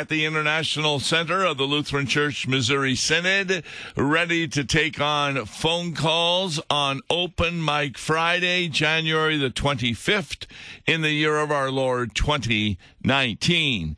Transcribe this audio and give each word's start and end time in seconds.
at 0.00 0.08
the 0.08 0.24
International 0.24 0.98
Center 0.98 1.44
of 1.44 1.58
the 1.58 1.64
Lutheran 1.64 2.06
Church 2.06 2.48
Missouri 2.48 2.94
Synod, 2.94 3.62
ready 3.94 4.48
to 4.48 4.64
take 4.64 4.98
on 4.98 5.44
phone 5.44 5.92
calls 5.92 6.58
on 6.70 7.02
Open 7.10 7.62
Mic 7.62 7.98
Friday, 7.98 8.68
January 8.68 9.36
the 9.36 9.50
25th, 9.50 10.46
in 10.86 11.02
the 11.02 11.10
year 11.10 11.36
of 11.36 11.50
our 11.50 11.70
Lord 11.70 12.14
2019. 12.14 13.94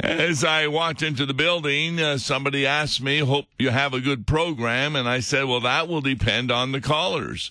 As 0.00 0.42
I 0.42 0.68
walked 0.68 1.02
into 1.02 1.26
the 1.26 1.34
building, 1.34 2.00
uh, 2.00 2.16
somebody 2.16 2.66
asked 2.66 3.02
me, 3.02 3.18
Hope 3.18 3.44
you 3.58 3.68
have 3.68 3.92
a 3.92 4.00
good 4.00 4.26
program. 4.26 4.96
And 4.96 5.06
I 5.06 5.20
said, 5.20 5.44
Well, 5.44 5.60
that 5.60 5.86
will 5.86 6.00
depend 6.00 6.50
on 6.50 6.72
the 6.72 6.80
callers. 6.80 7.50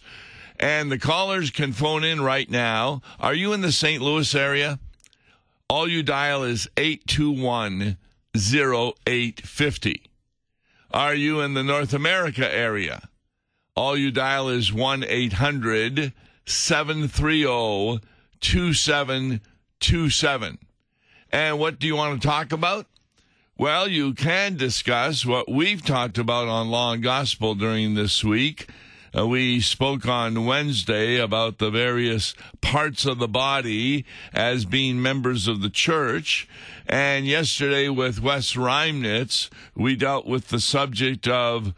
And 0.60 0.92
the 0.92 0.98
callers 0.98 1.52
can 1.52 1.72
phone 1.72 2.04
in 2.04 2.20
right 2.22 2.50
now. 2.50 3.04
Are 3.20 3.36
you 3.36 3.54
in 3.54 3.62
the 3.62 3.72
St. 3.72 4.02
Louis 4.02 4.34
area? 4.34 4.80
All 5.72 5.88
you 5.88 6.04
dial 6.04 6.44
is 6.44 6.68
821 6.76 7.96
0850. 8.36 10.04
Are 10.94 11.16
you 11.16 11.40
in 11.40 11.54
the 11.54 11.64
North 11.64 11.94
America 11.94 12.54
area? 12.54 13.08
All 13.74 13.96
you 13.96 14.12
dial 14.12 14.50
is 14.50 14.74
1 14.74 15.06
800 15.08 16.12
730 16.46 18.02
2727. 18.42 20.58
And 21.32 21.58
what 21.58 21.80
do 21.80 21.88
you 21.88 21.96
want 21.96 22.22
to 22.22 22.28
talk 22.28 22.52
about? 22.52 22.88
Well, 23.58 23.88
you 23.88 24.14
can 24.14 24.58
discuss 24.58 25.26
what 25.26 25.50
we've 25.50 25.86
talked 25.86 26.18
about 26.18 26.50
on 26.50 26.70
Law 26.70 26.92
and 26.92 27.02
Gospel 27.02 27.56
during 27.56 27.94
this 27.94 28.26
week 28.26 28.68
uh, 29.18 29.28
we 29.28 29.60
spoke 29.60 30.08
on 30.08 30.46
Wednesday 30.46 31.18
about 31.18 31.58
the 31.58 31.70
various 31.70 32.34
parts 32.62 33.06
of 33.06 33.20
the 33.20 33.28
body 33.28 34.06
as 34.34 34.64
being 34.64 35.02
members 35.02 35.48
of 35.48 35.62
the 35.62 35.70
church. 35.70 36.48
And 36.88 37.26
yesterday 37.26 37.90
with 37.90 38.22
Wes 38.22 38.54
Reimnitz, 38.54 39.50
we 39.76 39.96
dealt 39.96 40.26
with 40.26 40.48
the 40.48 40.62
subject 40.62 41.28
of 41.28 41.74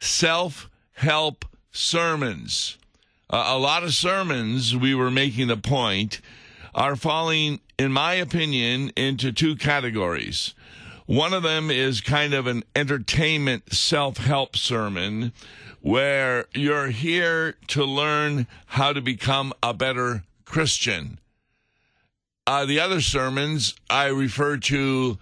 self 0.00 0.70
help 0.92 1.44
sermons. 1.72 2.78
Uh, 3.28 3.44
a 3.48 3.58
lot 3.58 3.82
of 3.82 3.92
sermons, 3.92 4.76
we 4.76 4.94
were 4.94 5.10
making 5.10 5.48
the 5.48 5.56
point, 5.56 6.20
are 6.74 6.94
falling, 6.94 7.58
in 7.78 7.90
my 7.90 8.14
opinion, 8.14 8.92
into 8.96 9.32
two 9.32 9.56
categories. 9.56 10.54
One 11.06 11.32
of 11.32 11.44
them 11.44 11.70
is 11.70 12.00
kind 12.00 12.34
of 12.34 12.48
an 12.48 12.64
entertainment 12.74 13.72
self 13.72 14.16
help 14.16 14.56
sermon 14.56 15.32
where 15.80 16.46
you're 16.52 16.88
here 16.88 17.54
to 17.68 17.84
learn 17.84 18.48
how 18.66 18.92
to 18.92 19.00
become 19.00 19.52
a 19.62 19.72
better 19.72 20.24
Christian. 20.44 21.20
Uh, 22.44 22.64
the 22.64 22.80
other 22.80 23.00
sermons 23.00 23.74
I 23.88 24.06
refer 24.06 24.56
to 24.56 25.18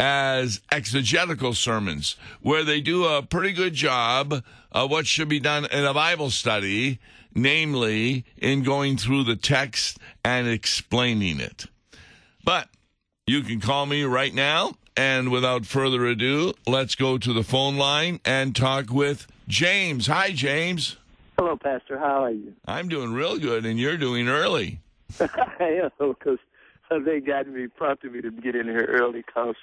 as 0.00 0.60
exegetical 0.72 1.54
sermons, 1.54 2.16
where 2.40 2.64
they 2.64 2.80
do 2.80 3.04
a 3.04 3.22
pretty 3.22 3.52
good 3.52 3.74
job 3.74 4.42
of 4.72 4.90
what 4.90 5.06
should 5.06 5.28
be 5.28 5.38
done 5.38 5.66
in 5.66 5.84
a 5.84 5.94
Bible 5.94 6.30
study, 6.30 6.98
namely 7.34 8.24
in 8.36 8.64
going 8.64 8.96
through 8.96 9.24
the 9.24 9.36
text 9.36 9.98
and 10.24 10.48
explaining 10.48 11.38
it. 11.38 11.66
But 12.42 12.68
you 13.26 13.42
can 13.42 13.60
call 13.60 13.86
me 13.86 14.02
right 14.02 14.34
now, 14.34 14.74
and 14.96 15.30
without 15.30 15.66
further 15.66 16.06
ado, 16.06 16.54
let's 16.66 16.94
go 16.94 17.18
to 17.18 17.32
the 17.32 17.42
phone 17.42 17.76
line 17.76 18.20
and 18.24 18.54
talk 18.54 18.90
with 18.90 19.26
James. 19.48 20.06
Hi, 20.06 20.32
James. 20.32 20.96
Hello, 21.38 21.56
Pastor. 21.56 21.98
How 21.98 22.24
are 22.24 22.30
you? 22.30 22.54
I'm 22.66 22.88
doing 22.88 23.12
real 23.12 23.38
good, 23.38 23.64
and 23.64 23.78
you're 23.78 23.96
doing 23.96 24.28
early. 24.28 24.80
I 25.20 25.80
am, 25.82 25.90
because 25.98 26.38
they 27.04 27.20
got 27.20 27.46
me, 27.46 27.66
prompted 27.68 28.12
me 28.12 28.20
to 28.20 28.30
get 28.30 28.54
in 28.54 28.66
here 28.66 28.84
early 28.84 29.22
because 29.26 29.56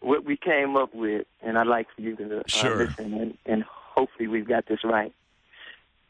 what 0.00 0.24
we 0.24 0.36
came 0.36 0.76
up 0.76 0.94
with, 0.94 1.26
and 1.40 1.58
I'd 1.58 1.66
like 1.66 1.88
for 1.94 2.02
you 2.02 2.16
to 2.16 2.40
uh, 2.40 2.42
sure. 2.46 2.86
listen, 2.86 3.14
and, 3.14 3.38
and 3.46 3.64
hopefully 3.64 4.28
we've 4.28 4.48
got 4.48 4.66
this 4.66 4.80
right. 4.84 5.12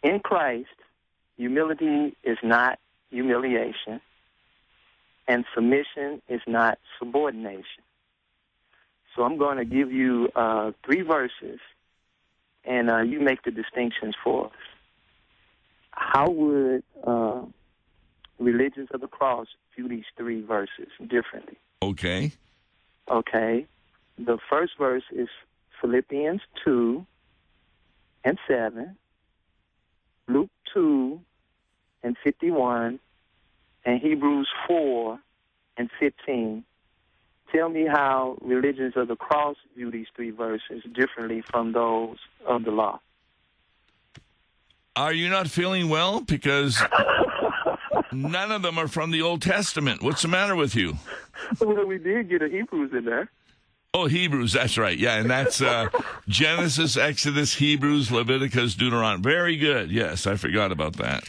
In 0.02 0.20
Christ, 0.20 0.68
humility 1.36 2.16
is 2.24 2.38
not 2.42 2.78
humiliation, 3.10 4.00
and 5.28 5.44
submission 5.54 6.22
is 6.28 6.40
not 6.46 6.78
subordination. 6.98 7.82
So 9.14 9.22
I'm 9.22 9.36
going 9.36 9.58
to 9.58 9.64
give 9.64 9.92
you 9.92 10.28
uh, 10.34 10.72
three 10.84 11.02
verses 11.02 11.60
and 12.64 12.90
uh, 12.90 13.00
you 13.00 13.20
make 13.20 13.42
the 13.42 13.50
distinctions 13.50 14.14
for 14.22 14.46
us. 14.46 14.52
How 15.90 16.30
would 16.30 16.82
uh, 17.04 17.42
religions 18.38 18.88
of 18.94 19.00
the 19.00 19.08
cross 19.08 19.46
view 19.74 19.88
these 19.88 20.04
three 20.16 20.42
verses 20.42 20.88
differently? 21.00 21.58
Okay. 21.82 22.32
Okay. 23.10 23.66
The 24.18 24.38
first 24.48 24.72
verse 24.78 25.04
is 25.10 25.28
Philippians 25.80 26.40
2 26.64 27.04
and 28.24 28.38
7, 28.46 28.96
Luke 30.28 30.50
2 30.72 31.20
and 32.02 32.16
51, 32.22 33.00
and 33.84 34.00
Hebrews 34.00 34.48
4 34.68 35.18
and 35.76 35.90
15 35.98 36.64
tell 37.52 37.68
me 37.68 37.86
how 37.86 38.36
religions 38.40 38.94
of 38.96 39.08
the 39.08 39.16
cross 39.16 39.56
view 39.76 39.90
these 39.90 40.06
three 40.16 40.30
verses 40.30 40.82
differently 40.94 41.42
from 41.50 41.72
those 41.72 42.16
of 42.46 42.64
the 42.64 42.70
law. 42.70 43.00
Are 44.94 45.12
you 45.12 45.28
not 45.28 45.48
feeling 45.48 45.88
well? 45.88 46.20
Because 46.20 46.82
none 48.12 48.52
of 48.52 48.62
them 48.62 48.78
are 48.78 48.88
from 48.88 49.10
the 49.10 49.22
Old 49.22 49.42
Testament. 49.42 50.02
What's 50.02 50.22
the 50.22 50.28
matter 50.28 50.54
with 50.54 50.74
you? 50.74 50.98
Well, 51.60 51.86
we 51.86 51.98
did 51.98 52.28
get 52.28 52.42
a 52.42 52.48
Hebrews 52.48 52.92
in 52.92 53.04
there. 53.04 53.30
Oh, 53.94 54.06
Hebrews, 54.06 54.54
that's 54.54 54.78
right. 54.78 54.96
Yeah, 54.96 55.16
and 55.16 55.28
that's 55.28 55.60
uh, 55.60 55.88
Genesis, 56.26 56.96
Exodus, 56.96 57.54
Hebrews, 57.54 58.10
Leviticus, 58.10 58.74
Deuteronomy. 58.74 59.22
Very 59.22 59.56
good. 59.58 59.90
Yes, 59.90 60.26
I 60.26 60.36
forgot 60.36 60.72
about 60.72 60.94
that. 60.94 61.24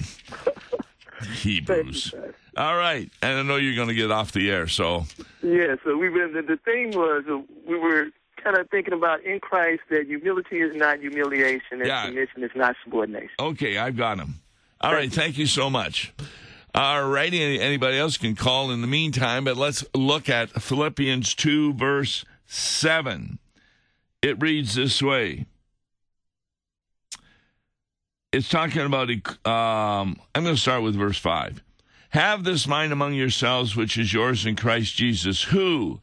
Hebrews. 1.42 2.14
You, 2.14 2.34
All 2.56 2.76
right, 2.78 3.10
and 3.22 3.40
I 3.40 3.42
know 3.42 3.56
you're 3.56 3.76
going 3.76 3.88
to 3.88 3.96
get 3.96 4.12
off 4.12 4.32
the 4.32 4.50
air, 4.52 4.68
so. 4.68 5.06
Yeah, 5.42 5.76
so 5.84 5.98
we 5.98 6.10
been 6.10 6.34
the, 6.34 6.44
the 6.44 6.58
thing 6.58 6.92
was 6.92 7.24
uh, 7.30 7.40
we 7.68 7.78
were 7.80 8.10
kind 8.44 8.58
of 8.58 8.70
thinking 8.70 8.94
about 8.94 9.24
in 9.24 9.40
Christ 9.40 9.82
that 9.90 10.06
humility 10.06 10.60
is 10.62 10.76
not 10.76 11.00
humiliation 11.00 11.80
and 11.80 11.88
Yeah. 11.88 12.06
submission 12.06 12.44
is 12.44 12.52
not 12.56 12.76
subordination. 12.84 13.30
Okay, 13.40 13.78
I've 13.78 13.98
got 13.98 14.20
him. 14.20 14.36
All 14.82 14.94
right, 14.94 15.12
thank 15.12 15.38
you 15.38 15.46
so 15.48 15.70
much. 15.70 16.14
All 16.76 17.08
righty, 17.08 17.60
anybody 17.60 17.98
else 17.98 18.18
can 18.18 18.36
call 18.36 18.70
in 18.72 18.82
the 18.82 18.88
meantime, 18.88 19.46
but 19.46 19.58
let's 19.58 19.84
look 19.96 20.28
at 20.30 20.50
Philippians 20.50 21.34
2, 21.36 21.74
verse 21.74 22.26
7. 22.48 23.40
It 24.22 24.42
reads 24.42 24.76
this 24.76 25.02
way. 25.02 25.46
It's 28.32 28.50
talking 28.50 28.82
about, 28.82 29.10
um, 29.46 30.18
I'm 30.34 30.44
going 30.44 30.56
to 30.56 30.62
start 30.62 30.82
with 30.82 30.96
verse 30.96 31.18
5. 31.20 31.62
Have 32.14 32.44
this 32.44 32.68
mind 32.68 32.94
among 32.94 33.16
yourselves, 33.16 33.76
which 33.76 33.98
is 33.98 34.14
yours 34.14 34.46
in 34.46 34.56
Christ 34.56 34.96
Jesus, 34.96 35.46
who, 35.46 36.00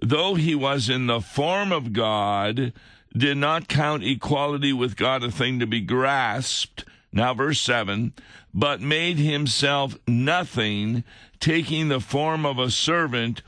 though 0.00 0.34
he 0.34 0.56
was 0.56 0.88
in 0.88 1.06
the 1.06 1.20
form 1.20 1.70
of 1.70 1.92
God, 1.92 2.72
did 3.16 3.36
not 3.36 3.68
count 3.68 4.02
equality 4.02 4.72
with 4.72 4.96
God 4.96 5.22
a 5.22 5.30
thing 5.30 5.60
to 5.60 5.66
be 5.68 5.80
grasped. 5.80 6.84
Now, 7.12 7.32
verse 7.34 7.60
7 7.60 8.12
but 8.52 8.80
made 8.80 9.18
himself 9.18 9.96
nothing, 10.08 11.04
taking 11.38 11.88
the 11.88 12.00
form 12.00 12.44
of 12.44 12.58
a 12.58 12.68
servant, 12.68 13.40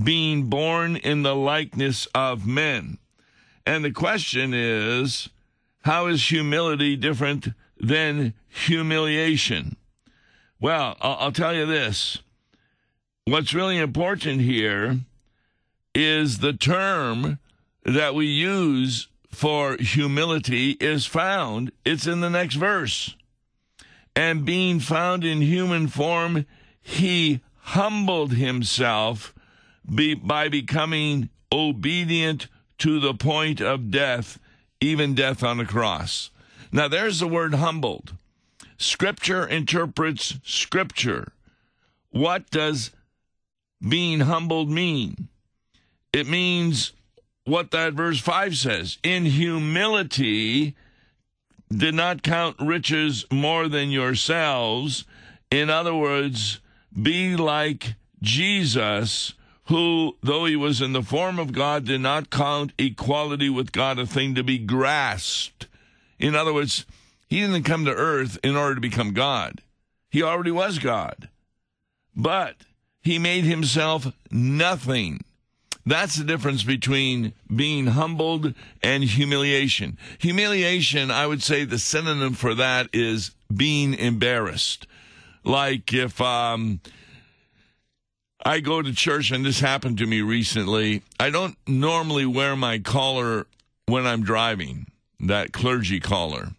being 0.00 0.50
born 0.50 0.96
in 0.96 1.22
the 1.22 1.34
likeness 1.34 2.06
of 2.14 2.46
men. 2.46 2.98
And 3.64 3.82
the 3.82 3.90
question 3.92 4.52
is 4.52 5.30
how 5.84 6.06
is 6.06 6.28
humility 6.28 6.96
different 6.96 7.48
than 7.80 8.34
humiliation? 8.48 9.76
Well, 10.62 10.96
I'll, 11.00 11.16
I'll 11.18 11.32
tell 11.32 11.52
you 11.52 11.66
this. 11.66 12.18
What's 13.24 13.52
really 13.52 13.78
important 13.78 14.42
here 14.42 15.00
is 15.92 16.38
the 16.38 16.52
term 16.52 17.40
that 17.84 18.14
we 18.14 18.26
use 18.26 19.08
for 19.28 19.76
humility 19.76 20.72
is 20.72 21.04
found. 21.04 21.72
It's 21.84 22.06
in 22.06 22.20
the 22.20 22.30
next 22.30 22.54
verse. 22.54 23.16
And 24.14 24.44
being 24.44 24.78
found 24.78 25.24
in 25.24 25.40
human 25.40 25.88
form, 25.88 26.46
he 26.80 27.40
humbled 27.62 28.34
himself 28.34 29.34
be, 29.92 30.14
by 30.14 30.48
becoming 30.48 31.28
obedient 31.50 32.46
to 32.78 33.00
the 33.00 33.14
point 33.14 33.60
of 33.60 33.90
death, 33.90 34.38
even 34.80 35.16
death 35.16 35.42
on 35.42 35.58
the 35.58 35.64
cross. 35.64 36.30
Now, 36.70 36.86
there's 36.86 37.18
the 37.18 37.26
word 37.26 37.54
humbled. 37.54 38.12
Scripture 38.82 39.46
interprets 39.46 40.38
Scripture. 40.44 41.32
What 42.10 42.50
does 42.50 42.90
being 43.86 44.20
humbled 44.20 44.70
mean? 44.70 45.28
It 46.12 46.26
means 46.26 46.92
what 47.44 47.70
that 47.70 47.94
verse 47.94 48.20
5 48.20 48.56
says. 48.56 48.98
In 49.02 49.24
humility, 49.24 50.74
did 51.76 51.94
not 51.94 52.22
count 52.22 52.56
riches 52.60 53.24
more 53.30 53.68
than 53.68 53.90
yourselves. 53.90 55.04
In 55.50 55.70
other 55.70 55.94
words, 55.94 56.60
be 57.00 57.36
like 57.36 57.94
Jesus, 58.20 59.32
who, 59.66 60.16
though 60.22 60.44
he 60.44 60.56
was 60.56 60.80
in 60.80 60.92
the 60.92 61.02
form 61.02 61.38
of 61.38 61.52
God, 61.52 61.86
did 61.86 62.00
not 62.00 62.30
count 62.30 62.72
equality 62.78 63.48
with 63.48 63.72
God 63.72 63.98
a 63.98 64.06
thing 64.06 64.34
to 64.34 64.44
be 64.44 64.58
grasped. 64.58 65.66
In 66.18 66.34
other 66.34 66.52
words, 66.52 66.84
he 67.32 67.40
didn't 67.40 67.62
come 67.62 67.86
to 67.86 67.94
earth 67.94 68.38
in 68.44 68.56
order 68.56 68.74
to 68.74 68.80
become 68.82 69.14
God. 69.14 69.62
He 70.10 70.22
already 70.22 70.50
was 70.50 70.78
God. 70.78 71.30
But 72.14 72.56
he 73.00 73.18
made 73.18 73.44
himself 73.44 74.06
nothing. 74.30 75.24
That's 75.86 76.16
the 76.16 76.24
difference 76.24 76.62
between 76.62 77.32
being 77.48 77.86
humbled 77.86 78.52
and 78.82 79.02
humiliation. 79.02 79.96
Humiliation, 80.18 81.10
I 81.10 81.26
would 81.26 81.42
say 81.42 81.64
the 81.64 81.78
synonym 81.78 82.34
for 82.34 82.54
that 82.54 82.90
is 82.92 83.30
being 83.50 83.94
embarrassed. 83.94 84.86
Like 85.42 85.94
if 85.94 86.20
um, 86.20 86.80
I 88.44 88.60
go 88.60 88.82
to 88.82 88.92
church, 88.92 89.30
and 89.30 89.42
this 89.42 89.60
happened 89.60 89.96
to 89.98 90.06
me 90.06 90.20
recently, 90.20 91.00
I 91.18 91.30
don't 91.30 91.56
normally 91.66 92.26
wear 92.26 92.56
my 92.56 92.78
collar 92.78 93.46
when 93.86 94.06
I'm 94.06 94.22
driving, 94.22 94.88
that 95.18 95.54
clergy 95.54 95.98
collar. 95.98 96.50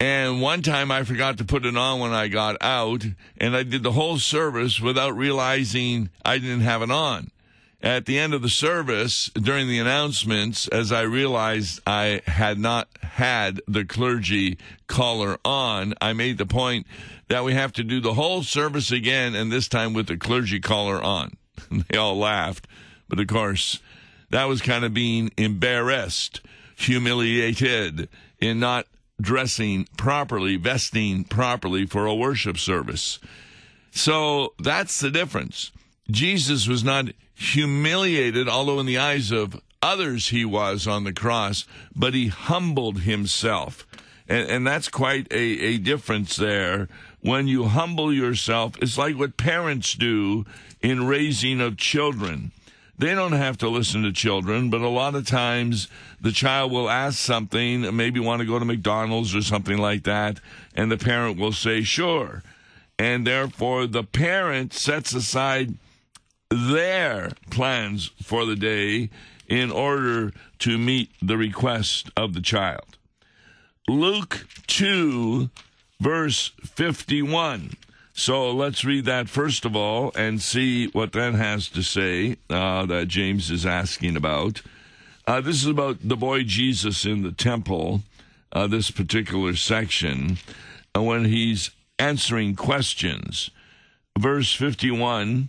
And 0.00 0.40
one 0.40 0.62
time 0.62 0.92
I 0.92 1.02
forgot 1.02 1.38
to 1.38 1.44
put 1.44 1.66
it 1.66 1.76
on 1.76 1.98
when 1.98 2.12
I 2.12 2.28
got 2.28 2.56
out, 2.60 3.04
and 3.36 3.56
I 3.56 3.64
did 3.64 3.82
the 3.82 3.92
whole 3.92 4.18
service 4.18 4.80
without 4.80 5.16
realizing 5.16 6.10
I 6.24 6.38
didn't 6.38 6.60
have 6.60 6.82
it 6.82 6.90
on. 6.90 7.32
At 7.80 8.06
the 8.06 8.18
end 8.18 8.32
of 8.32 8.42
the 8.42 8.48
service, 8.48 9.30
during 9.34 9.66
the 9.66 9.78
announcements, 9.78 10.68
as 10.68 10.92
I 10.92 11.02
realized 11.02 11.80
I 11.86 12.22
had 12.26 12.58
not 12.58 12.88
had 13.02 13.60
the 13.66 13.84
clergy 13.84 14.58
collar 14.86 15.38
on, 15.44 15.94
I 16.00 16.12
made 16.12 16.38
the 16.38 16.46
point 16.46 16.86
that 17.28 17.44
we 17.44 17.54
have 17.54 17.72
to 17.74 17.84
do 17.84 18.00
the 18.00 18.14
whole 18.14 18.42
service 18.42 18.92
again, 18.92 19.34
and 19.34 19.50
this 19.50 19.68
time 19.68 19.94
with 19.94 20.06
the 20.06 20.16
clergy 20.16 20.60
collar 20.60 21.02
on. 21.02 21.36
they 21.88 21.98
all 21.98 22.16
laughed. 22.16 22.68
But 23.08 23.20
of 23.20 23.26
course, 23.26 23.80
that 24.30 24.44
was 24.44 24.62
kind 24.62 24.84
of 24.84 24.94
being 24.94 25.32
embarrassed, 25.36 26.40
humiliated 26.76 28.08
in 28.40 28.60
not 28.60 28.86
dressing 29.20 29.86
properly, 29.96 30.56
vesting 30.56 31.24
properly 31.24 31.86
for 31.86 32.06
a 32.06 32.14
worship 32.14 32.58
service. 32.58 33.18
So 33.90 34.54
that's 34.58 35.00
the 35.00 35.10
difference. 35.10 35.72
Jesus 36.10 36.68
was 36.68 36.84
not 36.84 37.06
humiliated, 37.34 38.48
although 38.48 38.80
in 38.80 38.86
the 38.86 38.98
eyes 38.98 39.30
of 39.30 39.60
others 39.82 40.28
he 40.28 40.44
was 40.44 40.86
on 40.86 41.04
the 41.04 41.12
cross, 41.12 41.64
but 41.94 42.14
he 42.14 42.28
humbled 42.28 43.00
himself. 43.00 43.86
And, 44.28 44.48
and 44.48 44.66
that's 44.66 44.88
quite 44.88 45.30
a, 45.32 45.36
a 45.36 45.78
difference 45.78 46.36
there. 46.36 46.88
When 47.20 47.48
you 47.48 47.64
humble 47.64 48.12
yourself, 48.12 48.74
it's 48.80 48.98
like 48.98 49.16
what 49.16 49.36
parents 49.36 49.94
do 49.94 50.44
in 50.80 51.06
raising 51.06 51.60
of 51.60 51.76
children. 51.76 52.52
They 52.98 53.14
don't 53.14 53.32
have 53.32 53.58
to 53.58 53.68
listen 53.68 54.02
to 54.02 54.12
children, 54.12 54.70
but 54.70 54.80
a 54.80 54.88
lot 54.88 55.14
of 55.14 55.24
times 55.24 55.86
the 56.20 56.32
child 56.32 56.72
will 56.72 56.90
ask 56.90 57.16
something, 57.16 57.96
maybe 57.96 58.18
want 58.18 58.40
to 58.40 58.46
go 58.46 58.58
to 58.58 58.64
McDonald's 58.64 59.36
or 59.36 59.42
something 59.42 59.78
like 59.78 60.02
that, 60.02 60.40
and 60.74 60.90
the 60.90 60.98
parent 60.98 61.38
will 61.38 61.52
say, 61.52 61.82
sure. 61.82 62.42
And 62.98 63.24
therefore, 63.24 63.86
the 63.86 64.02
parent 64.02 64.72
sets 64.72 65.14
aside 65.14 65.74
their 66.50 67.30
plans 67.50 68.10
for 68.20 68.44
the 68.44 68.56
day 68.56 69.10
in 69.46 69.70
order 69.70 70.32
to 70.58 70.78
meet 70.78 71.10
the 71.22 71.36
request 71.36 72.10
of 72.16 72.34
the 72.34 72.40
child. 72.40 72.98
Luke 73.86 74.46
2, 74.66 75.48
verse 76.00 76.50
51. 76.64 77.74
So 78.18 78.50
let's 78.50 78.84
read 78.84 79.04
that 79.04 79.28
first 79.28 79.64
of 79.64 79.76
all 79.76 80.10
and 80.16 80.42
see 80.42 80.88
what 80.88 81.12
that 81.12 81.34
has 81.34 81.68
to 81.68 81.82
say 81.82 82.36
uh, 82.50 82.84
that 82.86 83.06
James 83.06 83.48
is 83.48 83.64
asking 83.64 84.16
about. 84.16 84.60
Uh, 85.24 85.40
this 85.40 85.62
is 85.62 85.68
about 85.68 85.98
the 86.02 86.16
boy 86.16 86.42
Jesus 86.42 87.04
in 87.04 87.22
the 87.22 87.30
temple, 87.30 88.02
uh, 88.50 88.66
this 88.66 88.90
particular 88.90 89.54
section, 89.54 90.38
uh, 90.96 91.02
when 91.02 91.26
he's 91.26 91.70
answering 92.00 92.56
questions. 92.56 93.50
Verse 94.18 94.52
51 94.52 95.48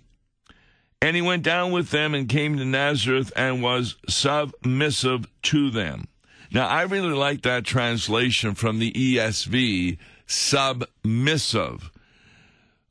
and 1.02 1.16
he 1.16 1.24
went 1.24 1.42
down 1.42 1.72
with 1.72 1.90
them 1.90 2.14
and 2.14 2.30
came 2.30 2.56
to 2.58 2.66
Nazareth 2.66 3.34
and 3.36 3.64
was 3.64 3.96
submissive 4.08 5.26
to 5.42 5.72
them. 5.72 6.08
Now, 6.52 6.68
I 6.68 6.84
really 6.84 7.16
like 7.16 7.42
that 7.42 7.64
translation 7.64 8.54
from 8.54 8.78
the 8.78 8.92
ESV, 8.92 9.98
submissive. 10.28 11.90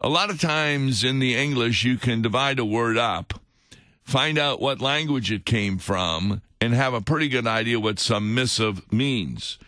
A 0.01 0.09
lot 0.09 0.31
of 0.31 0.41
times 0.41 1.03
in 1.03 1.19
the 1.19 1.35
English, 1.35 1.85
you 1.85 1.97
can 1.97 2.23
divide 2.23 2.59
a 2.59 2.65
word 2.65 2.97
up, 2.97 3.41
find 4.05 4.39
out 4.39 4.61
what 4.61 4.81
language 4.81 5.33
it 5.33 5.45
came 5.45 5.79
from, 5.79 6.43
and 6.61 6.73
have 6.73 6.95
a 6.95 7.01
pretty 7.01 7.29
good 7.29 7.47
idea 7.47 7.81
what 7.81 7.99
submissive 7.99 8.93
means. 8.93 9.59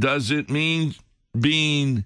Does 0.00 0.30
it 0.30 0.48
mean 0.48 0.94
being 1.38 2.04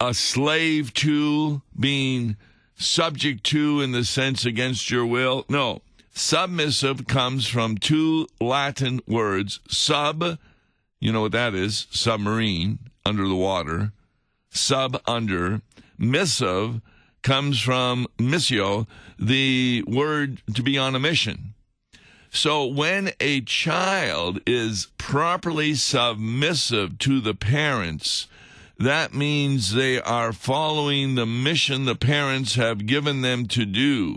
a 0.00 0.14
slave 0.14 0.92
to, 0.94 1.62
being 1.78 2.36
subject 2.76 3.44
to 3.44 3.80
in 3.80 3.92
the 3.92 4.04
sense 4.04 4.44
against 4.44 4.90
your 4.90 5.06
will. 5.06 5.44
No. 5.48 5.82
Submissive 6.12 7.06
comes 7.06 7.46
from 7.46 7.76
two 7.76 8.28
Latin 8.40 9.00
words. 9.06 9.60
Sub, 9.68 10.38
you 11.00 11.12
know 11.12 11.22
what 11.22 11.32
that 11.32 11.54
is? 11.54 11.86
Submarine, 11.90 12.78
under 13.04 13.26
the 13.26 13.34
water. 13.34 13.92
Sub, 14.50 15.00
under. 15.06 15.60
Missive 15.98 16.80
comes 17.22 17.60
from 17.60 18.06
missio, 18.18 18.86
the 19.18 19.82
word 19.86 20.42
to 20.54 20.62
be 20.62 20.76
on 20.78 20.94
a 20.94 21.00
mission. 21.00 21.54
So 22.30 22.66
when 22.66 23.12
a 23.20 23.42
child 23.42 24.40
is 24.44 24.88
properly 24.98 25.74
submissive 25.74 26.98
to 26.98 27.20
the 27.20 27.34
parents, 27.34 28.26
that 28.76 29.14
means 29.14 29.72
they 29.72 30.00
are 30.00 30.32
following 30.32 31.14
the 31.14 31.26
mission 31.26 31.84
the 31.84 31.94
parents 31.94 32.56
have 32.56 32.86
given 32.86 33.20
them 33.20 33.46
to 33.48 33.64
do, 33.64 34.16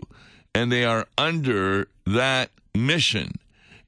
and 0.54 0.72
they 0.72 0.84
are 0.84 1.08
under 1.18 1.90
that 2.08 2.50
mission. 2.74 3.34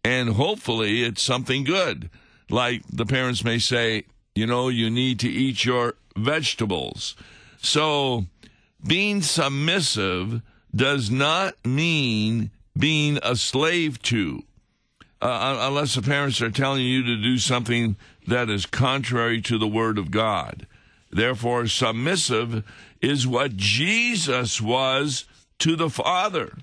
And 0.04 0.30
hopefully, 0.30 1.04
it's 1.04 1.24
something 1.24 1.64
good. 1.64 2.10
Like 2.52 2.84
the 2.88 3.06
parents 3.06 3.44
may 3.44 3.58
say, 3.58 4.04
you 4.36 4.46
know, 4.46 4.70
you 4.70 4.90
need 4.90 5.20
to 5.22 5.30
eat 5.30 5.66
your 5.66 5.96
vegetables. 6.16 7.16
So, 7.62 8.26
being 8.86 9.22
submissive 9.22 10.42
does 10.74 11.10
not 11.12 11.56
mean 11.66 12.52
being 12.78 13.20
a 13.22 13.36
slave 13.36 14.02
to, 14.04 14.44
uh, 15.22 15.58
unless 15.62 15.96
the 15.96 16.02
parents 16.02 16.42
are 16.42 16.52
telling 16.52 16.86
you 16.86 17.04
to 17.04 17.22
do 17.22 17.38
something 17.38 17.98
that 18.28 18.50
is 18.50 18.66
contrary 18.66 19.42
to 19.42 19.58
the 19.58 19.68
Word 19.68 19.98
of 19.98 20.12
God. 20.12 20.68
Therefore, 21.12 21.68
submissive 21.68 22.64
is 23.02 23.28
what 23.28 23.58
Jesus 23.58 24.62
was 24.62 25.26
to 25.60 25.76
the 25.76 25.90
Father. 25.90 26.58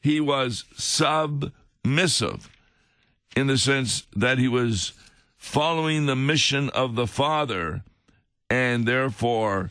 He 0.00 0.20
was 0.20 0.64
submissive 0.74 2.50
in 3.36 3.46
the 3.46 3.58
sense 3.58 4.06
that 4.16 4.38
he 4.38 4.48
was 4.48 4.92
following 5.36 6.06
the 6.06 6.16
mission 6.16 6.70
of 6.70 6.94
the 6.94 7.06
Father 7.06 7.84
and 8.48 8.86
therefore 8.86 9.68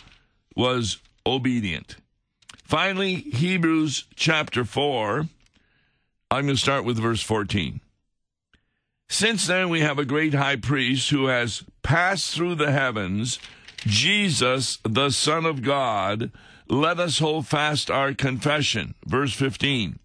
was 0.55 0.99
obedient. 1.25 1.97
Finally, 2.63 3.15
Hebrews 3.15 4.05
chapter 4.15 4.65
4. 4.65 5.27
I'm 6.31 6.45
going 6.45 6.55
to 6.55 6.61
start 6.61 6.85
with 6.85 6.97
verse 6.97 7.21
14. 7.21 7.81
Since 9.07 9.47
then, 9.47 9.69
we 9.69 9.81
have 9.81 9.99
a 9.99 10.05
great 10.05 10.33
high 10.33 10.55
priest 10.55 11.09
who 11.11 11.27
has 11.27 11.63
passed 11.83 12.33
through 12.33 12.55
the 12.55 12.71
heavens, 12.71 13.39
Jesus, 13.85 14.79
the 14.83 15.11
Son 15.11 15.45
of 15.45 15.61
God. 15.61 16.31
Let 16.67 16.99
us 16.99 17.19
hold 17.19 17.45
fast 17.47 17.91
our 17.91 18.13
confession. 18.13 18.95
Verse 19.05 19.33
15. 19.33 19.99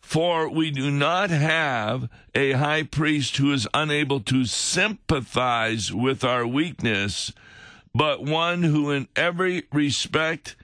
For 0.00 0.48
we 0.48 0.70
do 0.70 0.90
not 0.90 1.30
have 1.30 2.08
a 2.34 2.52
high 2.52 2.82
priest 2.82 3.36
who 3.38 3.52
is 3.52 3.68
unable 3.72 4.20
to 4.20 4.44
sympathize 4.44 5.92
with 5.92 6.22
our 6.24 6.46
weakness, 6.46 7.32
but 7.98 8.22
one 8.22 8.62
who 8.62 8.92
in 8.92 9.08
every 9.16 9.64
respect 9.72 10.54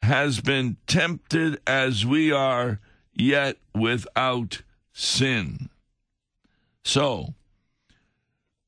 has 0.00 0.40
been 0.40 0.78
tempted 0.86 1.60
as 1.66 2.06
we 2.06 2.32
are, 2.32 2.80
yet 3.12 3.58
without 3.74 4.62
sin. 4.90 5.68
So, 6.82 7.34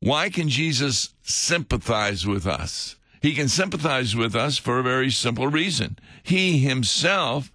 why 0.00 0.28
can 0.28 0.50
Jesus 0.50 1.14
sympathize 1.22 2.26
with 2.26 2.46
us? 2.46 2.96
He 3.22 3.32
can 3.32 3.48
sympathize 3.48 4.14
with 4.14 4.36
us 4.36 4.58
for 4.58 4.78
a 4.78 4.82
very 4.82 5.10
simple 5.10 5.46
reason. 5.46 5.98
He 6.22 6.58
himself 6.58 7.50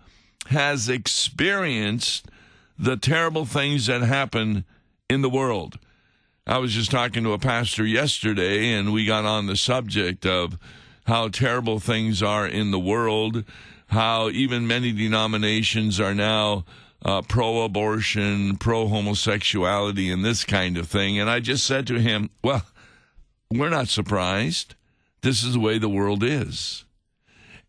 has 0.48 0.90
experienced 0.90 2.26
the 2.80 2.98
terrible 2.98 3.46
things 3.46 3.86
that 3.86 4.02
happen 4.02 4.66
in 5.08 5.22
the 5.22 5.30
world. 5.30 5.78
I 6.46 6.58
was 6.58 6.74
just 6.74 6.92
talking 6.92 7.24
to 7.24 7.32
a 7.32 7.40
pastor 7.40 7.86
yesterday, 7.86 8.74
and 8.74 8.92
we 8.92 9.06
got 9.06 9.24
on 9.24 9.46
the 9.46 9.56
subject 9.56 10.26
of 10.26 10.58
how 11.06 11.30
terrible 11.30 11.80
things 11.80 12.22
are 12.22 12.46
in 12.46 12.72
the 12.72 12.80
world, 12.80 13.46
how 13.88 14.30
even 14.30 14.68
many 14.68 14.92
denominations 14.92 16.02
are 16.02 16.14
now 16.14 16.66
uh, 17.06 17.22
pro 17.22 17.64
abortion, 17.64 18.58
pro 18.58 18.88
homosexuality, 18.88 20.12
and 20.12 20.26
this 20.26 20.44
kind 20.44 20.78
of 20.78 20.90
thing. 20.90 21.18
And 21.18 21.30
I 21.30 21.40
just 21.40 21.66
said 21.66 21.88
to 21.88 22.00
him, 22.00 22.30
Well, 22.44 22.64
we're 23.50 23.70
not 23.70 23.88
surprised. 23.88 24.76
This 25.22 25.44
is 25.44 25.54
the 25.54 25.62
way 25.62 25.78
the 25.78 25.88
world 25.88 26.24
is. 26.24 26.84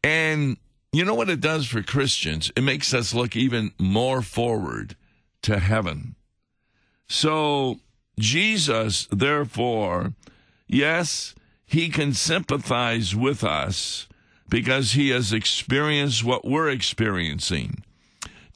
And 0.03 0.57
you 0.93 1.05
know 1.05 1.15
what 1.15 1.31
it 1.31 1.41
does 1.41 1.67
for 1.67 1.83
Christians? 1.83 2.51
It 2.57 2.63
makes 2.63 2.93
us 2.93 3.15
look 3.15 3.37
even 3.37 3.73
more 3.79 4.21
forward 4.21 4.97
to 5.43 5.61
heaven. 5.61 6.17
So, 7.09 7.79
Jesus, 8.19 9.09
therefore, 9.11 10.13
yes, 10.67 11.35
he 11.67 11.89
can 11.89 12.13
sympathize 12.13 13.17
with 13.17 13.43
us 13.43 14.07
because 14.49 14.93
he 14.93 15.11
has 15.11 15.33
experienced 15.33 16.25
what 16.25 16.45
we're 16.45 16.69
experiencing. 16.69 17.83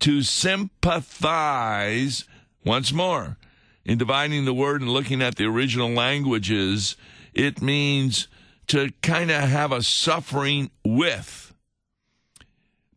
To 0.00 0.22
sympathize, 0.22 2.24
once 2.64 2.92
more, 2.92 3.36
in 3.84 3.98
dividing 3.98 4.44
the 4.44 4.54
word 4.54 4.80
and 4.80 4.90
looking 4.90 5.22
at 5.22 5.36
the 5.36 5.46
original 5.46 5.90
languages, 5.90 6.96
it 7.32 7.62
means 7.62 8.28
to 8.68 8.92
kind 9.02 9.30
of 9.30 9.48
have 9.48 9.72
a 9.72 9.82
suffering 9.82 10.70
with. 10.84 11.54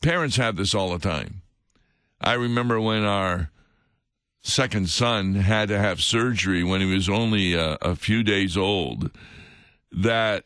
Parents 0.01 0.35
have 0.35 0.57
this 0.57 0.75
all 0.75 0.91
the 0.91 0.99
time. 0.99 1.41
I 2.19 2.33
remember 2.33 2.79
when 2.79 3.03
our 3.03 3.50
second 4.43 4.89
son 4.89 5.35
had 5.35 5.69
to 5.69 5.77
have 5.77 6.01
surgery 6.01 6.63
when 6.63 6.81
he 6.81 6.93
was 6.93 7.09
only 7.09 7.53
a, 7.53 7.77
a 7.81 7.95
few 7.95 8.23
days 8.23 8.57
old, 8.57 9.11
that 9.91 10.45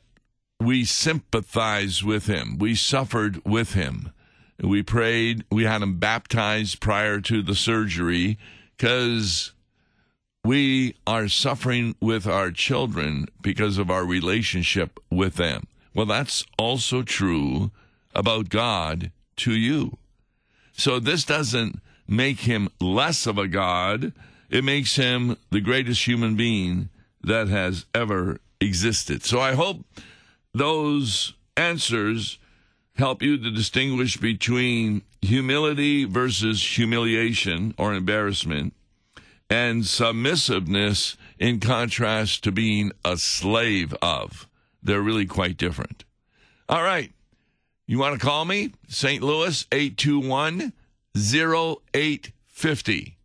we 0.60 0.86
sympathized 0.86 2.04
with 2.04 2.28
him. 2.28 2.58
We 2.58 2.76
suffered 2.76 3.44
with 3.46 3.74
him. 3.74 4.12
We 4.62 4.84
prayed. 4.84 5.44
We 5.52 5.66
had 5.66 5.82
him 5.82 6.00
baptized 6.00 6.80
prior 6.80 7.20
to 7.22 7.42
the 7.42 7.56
surgery 7.56 8.38
because 8.78 9.52
we 10.44 10.96
are 11.06 11.28
suffering 11.28 11.96
with 12.00 12.28
our 12.28 12.52
children 12.52 13.28
because 13.42 13.78
of 13.78 13.90
our 13.90 14.06
relationship 14.06 15.00
with 15.10 15.36
them. 15.36 15.64
Well, 15.94 16.06
that's 16.06 16.46
also 16.58 17.02
true 17.02 17.72
about 18.14 18.50
God 18.50 19.12
to 19.38 19.54
you. 19.54 19.98
So 20.74 21.00
this 21.00 21.24
doesn't 21.24 21.80
make 22.08 22.42
him 22.42 22.70
less 22.80 23.26
of 23.26 23.38
a 23.38 23.48
God. 23.48 24.14
It 24.50 24.64
makes 24.64 24.96
him 24.96 25.38
the 25.52 25.62
greatest 25.62 26.06
human 26.06 26.36
being 26.36 26.90
that 27.22 27.48
has 27.48 27.86
ever 27.94 28.40
existed. 28.62 29.24
So 29.24 29.40
I 29.40 29.54
hope 29.54 29.86
those 30.54 31.34
answers 31.58 32.38
help 32.96 33.22
you 33.22 33.38
to 33.38 33.52
distinguish 33.52 34.18
between 34.18 35.02
humility 35.22 36.06
versus 36.06 36.64
humiliation 36.78 37.74
or 37.78 37.94
embarrassment 37.94 38.74
and 39.50 39.86
submissiveness 39.86 41.18
in 41.38 41.60
contrast 41.60 42.44
to 42.44 42.52
being 42.52 42.92
a 43.04 43.18
slave 43.18 43.94
of. 44.02 44.48
They're 44.82 45.02
really 45.02 45.26
quite 45.26 45.58
different. 45.58 46.04
All 46.70 46.84
right. 46.84 47.12
You 47.88 48.00
want 48.00 48.20
to 48.20 48.26
call 48.26 48.46
me? 48.46 48.72
St. 48.88 49.22
Louis, 49.22 49.66
821 49.72 50.74
0850. 51.16 53.18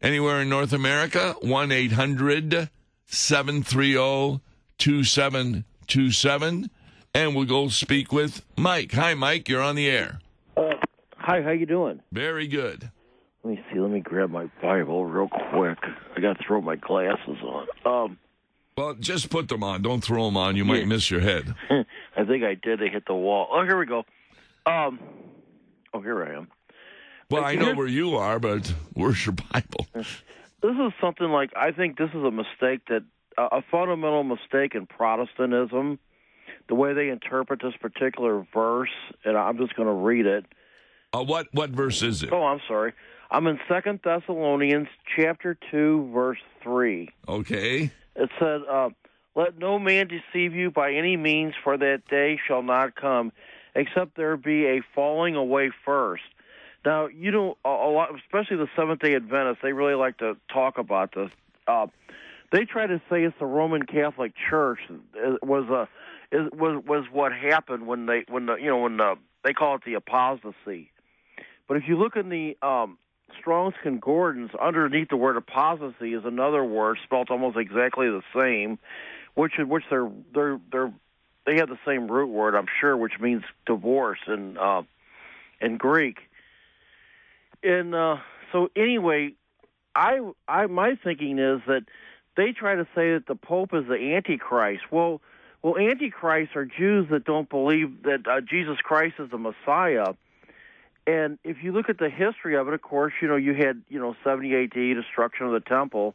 Anywhere 0.00 0.40
in 0.42 0.48
North 0.48 0.72
America, 0.72 1.34
1 1.40 1.72
800 1.72 2.70
730 3.06 4.40
2727. 4.78 6.70
And 7.16 7.36
we'll 7.36 7.44
go 7.46 7.68
speak 7.68 8.12
with 8.12 8.44
Mike. 8.56 8.92
Hi, 8.92 9.14
Mike. 9.14 9.48
You're 9.48 9.62
on 9.62 9.76
the 9.76 9.88
air. 9.88 10.20
Uh, 10.56 10.70
hi, 11.16 11.42
how 11.42 11.50
you 11.52 11.64
doing? 11.66 12.00
Very 12.12 12.46
good. 12.48 12.90
Let 13.44 13.54
me 13.56 13.64
see. 13.72 13.78
Let 13.78 13.90
me 13.90 14.00
grab 14.00 14.30
my 14.30 14.46
Bible 14.60 15.04
real 15.06 15.28
quick. 15.28 15.78
I 16.16 16.20
got 16.20 16.38
to 16.38 16.44
throw 16.44 16.60
my 16.60 16.74
glasses 16.76 17.36
on. 17.42 17.66
Um, 17.84 18.18
well, 18.76 18.94
just 18.94 19.30
put 19.30 19.48
them 19.48 19.62
on. 19.62 19.82
Don't 19.82 20.02
throw 20.02 20.24
them 20.24 20.36
on. 20.36 20.56
You 20.56 20.64
might 20.64 20.80
Yeah. 20.80 20.86
miss 20.86 21.08
your 21.10 21.20
head. 21.20 21.54
I 21.70 22.24
think 22.24 22.42
I 22.42 22.54
did. 22.60 22.80
They 22.80 22.88
hit 22.88 23.04
the 23.06 23.14
wall. 23.14 23.46
Oh, 23.52 23.62
here 23.62 23.78
we 23.78 23.86
go. 23.86 24.04
Um, 24.66 24.98
oh, 25.92 26.00
here 26.00 26.24
I 26.24 26.34
am. 26.36 26.48
Well, 27.30 27.44
I 27.44 27.54
know 27.54 27.74
where 27.74 27.86
you 27.86 28.16
are, 28.16 28.38
but 28.38 28.66
where's 28.94 29.24
your 29.24 29.34
Bible? 29.34 29.86
This 29.94 30.06
is 30.62 30.92
something 31.00 31.28
like 31.28 31.50
I 31.56 31.72
think 31.72 31.98
this 31.98 32.10
is 32.10 32.22
a 32.22 32.30
mistake 32.30 32.86
that 32.88 33.02
uh, 33.36 33.48
a 33.52 33.62
fundamental 33.70 34.24
mistake 34.24 34.74
in 34.74 34.86
Protestantism. 34.86 35.98
The 36.68 36.74
way 36.74 36.94
they 36.94 37.10
interpret 37.10 37.60
this 37.62 37.74
particular 37.78 38.46
verse, 38.54 38.90
and 39.24 39.36
I'm 39.36 39.58
just 39.58 39.76
going 39.76 39.88
to 39.88 39.94
read 39.94 40.24
it. 40.24 40.46
Uh, 41.12 41.22
what 41.22 41.48
what 41.52 41.70
verse 41.70 42.02
is 42.02 42.22
it? 42.22 42.32
Oh, 42.32 42.44
I'm 42.44 42.60
sorry. 42.66 42.92
I'm 43.30 43.46
in 43.46 43.58
Second 43.68 44.00
Thessalonians 44.02 44.88
chapter 45.16 45.56
two, 45.70 46.10
verse 46.14 46.38
three. 46.62 47.10
Okay. 47.28 47.90
It 48.16 48.30
said, 48.38 48.62
uh, 48.68 48.90
"Let 49.34 49.58
no 49.58 49.78
man 49.78 50.08
deceive 50.08 50.54
you 50.54 50.70
by 50.70 50.92
any 50.92 51.16
means, 51.16 51.54
for 51.62 51.76
that 51.76 52.06
day 52.08 52.38
shall 52.46 52.62
not 52.62 52.94
come, 52.94 53.32
except 53.74 54.16
there 54.16 54.36
be 54.36 54.66
a 54.66 54.80
falling 54.94 55.34
away 55.36 55.70
first. 55.84 56.22
Now, 56.84 57.06
you 57.06 57.30
know, 57.30 57.56
a, 57.64 57.68
lot, 57.68 58.10
especially 58.14 58.58
the 58.58 58.68
Seventh 58.76 59.00
Day 59.00 59.14
Adventists, 59.14 59.62
they 59.62 59.72
really 59.72 59.94
like 59.94 60.18
to 60.18 60.36
talk 60.52 60.78
about 60.78 61.14
this. 61.14 61.30
Uh, 61.66 61.86
they 62.52 62.64
try 62.64 62.86
to 62.86 63.00
say 63.10 63.24
it's 63.24 63.34
the 63.38 63.46
Roman 63.46 63.84
Catholic 63.84 64.32
Church 64.50 64.80
uh, 64.90 65.36
was 65.42 65.68
a 65.70 65.88
was 66.52 66.82
was 66.86 67.04
what 67.10 67.32
happened 67.32 67.86
when 67.86 68.06
they 68.06 68.24
when 68.28 68.46
the 68.46 68.56
you 68.56 68.66
know 68.66 68.78
when 68.78 68.96
the, 68.98 69.16
they 69.44 69.52
call 69.52 69.76
it 69.76 69.82
the 69.86 69.94
apostasy. 69.94 70.90
But 71.66 71.78
if 71.78 71.84
you 71.88 71.98
look 71.98 72.16
in 72.16 72.28
the 72.28 72.56
um, 72.60 72.98
Strong's 73.38 73.74
Concordance, 73.82 74.52
underneath 74.60 75.08
the 75.08 75.16
word 75.16 75.36
apostasy 75.36 76.12
is 76.12 76.24
another 76.24 76.64
word 76.64 76.98
spelled 77.02 77.30
almost 77.30 77.56
exactly 77.56 78.08
the 78.08 78.22
same, 78.38 78.78
which 79.34 79.54
which 79.58 79.84
they're 79.88 80.10
they're 80.34 80.60
they're 80.70 80.92
they 81.46 81.56
have 81.56 81.68
the 81.68 81.78
same 81.86 82.10
root 82.10 82.28
word, 82.28 82.54
I'm 82.54 82.66
sure, 82.80 82.96
which 82.96 83.18
means 83.20 83.42
divorce 83.66 84.20
in 84.26 84.58
uh, 84.58 84.82
in 85.60 85.76
Greek. 85.76 86.18
And 87.64 87.94
uh, 87.94 88.16
so 88.52 88.68
anyway, 88.76 89.32
I 89.96 90.20
I 90.46 90.66
my 90.66 90.96
thinking 91.02 91.38
is 91.38 91.62
that 91.66 91.84
they 92.36 92.52
try 92.52 92.74
to 92.74 92.84
say 92.94 93.14
that 93.14 93.24
the 93.26 93.34
Pope 93.34 93.70
is 93.72 93.86
the 93.88 94.14
Antichrist. 94.14 94.82
Well, 94.90 95.20
well, 95.62 95.78
Antichrists 95.78 96.54
are 96.56 96.66
Jews 96.66 97.08
that 97.10 97.24
don't 97.24 97.48
believe 97.48 98.02
that 98.02 98.26
uh, 98.28 98.40
Jesus 98.42 98.76
Christ 98.82 99.14
is 99.18 99.30
the 99.30 99.38
Messiah. 99.38 100.12
And 101.06 101.38
if 101.44 101.58
you 101.62 101.72
look 101.72 101.88
at 101.88 101.98
the 101.98 102.10
history 102.10 102.56
of 102.56 102.68
it, 102.68 102.74
of 102.74 102.82
course, 102.82 103.12
you 103.22 103.28
know 103.28 103.36
you 103.36 103.54
had 103.54 103.82
you 103.88 103.98
know 103.98 104.14
70 104.24 104.54
AD 104.54 104.74
destruction 104.74 105.46
of 105.46 105.52
the 105.52 105.60
temple, 105.60 106.14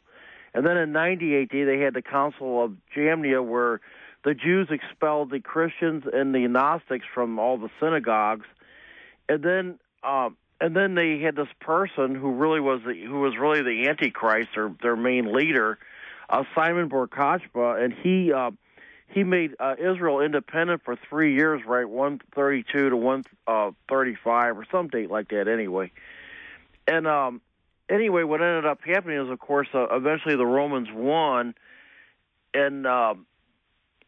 and 0.54 0.64
then 0.64 0.76
in 0.76 0.92
90 0.92 1.42
AD 1.42 1.50
they 1.50 1.78
had 1.78 1.94
the 1.94 2.02
Council 2.02 2.64
of 2.64 2.72
Jamnia 2.96 3.44
where 3.44 3.80
the 4.24 4.34
Jews 4.34 4.68
expelled 4.70 5.30
the 5.30 5.40
Christians 5.40 6.04
and 6.12 6.34
the 6.34 6.46
Gnostics 6.46 7.06
from 7.12 7.38
all 7.38 7.58
the 7.58 7.70
synagogues, 7.80 8.46
and 9.28 9.42
then 9.42 9.78
um, 10.02 10.36
and 10.60 10.76
then 10.76 10.94
they 10.94 11.18
had 11.18 11.36
this 11.36 11.48
person 11.60 12.14
who 12.14 12.32
really 12.32 12.60
was 12.60 12.80
the, 12.86 12.94
who 12.94 13.20
was 13.20 13.36
really 13.38 13.62
the 13.62 13.88
Antichrist, 13.88 14.56
or 14.56 14.74
their 14.82 14.96
main 14.96 15.32
leader, 15.32 15.78
uh, 16.28 16.44
Simon 16.54 16.88
Bar 16.88 17.06
Kokhba, 17.06 17.82
and 17.82 17.92
he. 17.92 18.32
Uh, 18.32 18.50
he 19.12 19.24
made 19.24 19.56
uh, 19.58 19.74
Israel 19.76 20.20
independent 20.20 20.82
for 20.84 20.96
three 21.08 21.34
years, 21.34 21.62
right? 21.66 21.88
One 21.88 22.20
thirty-two 22.32 22.90
to 22.90 22.96
one 22.96 23.24
uh, 23.44 23.72
thirty-five, 23.88 24.56
or 24.56 24.64
some 24.70 24.86
date 24.86 25.10
like 25.10 25.30
that, 25.30 25.48
anyway. 25.48 25.90
And 26.86 27.08
um, 27.08 27.40
anyway, 27.88 28.22
what 28.22 28.40
ended 28.40 28.66
up 28.66 28.78
happening 28.84 29.20
is, 29.20 29.28
of 29.28 29.40
course, 29.40 29.66
uh, 29.74 29.88
eventually 29.90 30.36
the 30.36 30.46
Romans 30.46 30.86
won, 30.94 31.54
and 32.54 32.86
um, 32.86 33.26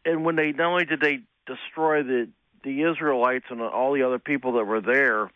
and 0.05 0.23
when 0.23 0.37
they 0.37 0.53
not 0.53 0.71
only 0.71 0.85
did 0.85 1.01
they 1.01 1.19
destroy 1.45 2.03
the 2.03 2.29
the 2.63 2.83
Israelites 2.83 3.47
and 3.49 3.61
all 3.61 3.91
the 3.91 4.03
other 4.03 4.19
people 4.19 4.53
that 4.53 4.63
were 4.63 4.79
there, 4.79 5.29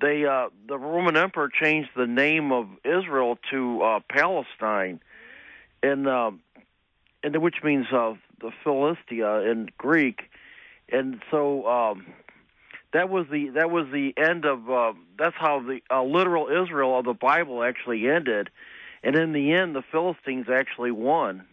they 0.00 0.24
uh, 0.24 0.48
the 0.66 0.78
Roman 0.78 1.16
Emperor 1.16 1.48
changed 1.48 1.90
the 1.96 2.06
name 2.06 2.52
of 2.52 2.68
Israel 2.84 3.38
to 3.50 3.82
uh, 3.82 4.00
Palestine, 4.08 5.00
and 5.82 6.08
um, 6.08 6.40
and 7.22 7.36
which 7.40 7.56
means 7.62 7.86
uh, 7.92 8.14
the 8.40 8.50
Philistia 8.62 9.50
in 9.50 9.68
Greek, 9.78 10.22
and 10.90 11.20
so 11.30 11.66
um, 11.66 12.06
that 12.92 13.08
was 13.08 13.26
the 13.30 13.50
that 13.50 13.70
was 13.70 13.86
the 13.92 14.14
end 14.16 14.44
of 14.44 14.70
uh, 14.70 14.92
that's 15.18 15.36
how 15.36 15.60
the 15.60 15.80
uh, 15.90 16.02
literal 16.02 16.48
Israel 16.48 16.98
of 16.98 17.04
the 17.04 17.14
Bible 17.14 17.62
actually 17.62 18.08
ended, 18.08 18.50
and 19.02 19.16
in 19.16 19.32
the 19.32 19.52
end 19.52 19.74
the 19.74 19.82
Philistines 19.92 20.46
actually 20.52 20.90
won, 20.90 21.44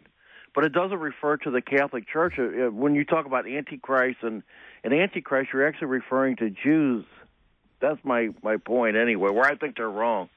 but 0.55 0.63
it 0.63 0.73
doesn't 0.73 0.99
refer 0.99 1.37
to 1.37 1.51
the 1.51 1.61
Catholic 1.61 2.07
Church. 2.07 2.35
Uh, 2.37 2.67
uh, 2.67 2.71
When 2.71 2.95
you 2.95 3.05
talk 3.05 3.25
about 3.25 3.47
Antichrist 3.47 4.19
and 4.23 4.43
and 4.83 4.93
Antichrist, 4.93 5.51
you're 5.53 5.67
actually 5.67 5.87
referring 5.87 6.37
to 6.37 6.49
Jews. 6.49 7.05
That's 7.81 7.99
my 8.05 8.29
my 8.41 8.57
point 8.57 8.95
anyway. 8.95 9.31
Where 9.31 9.45
I 9.45 9.55
think 9.55 9.75
they're 9.77 9.89
wrong. 9.89 10.29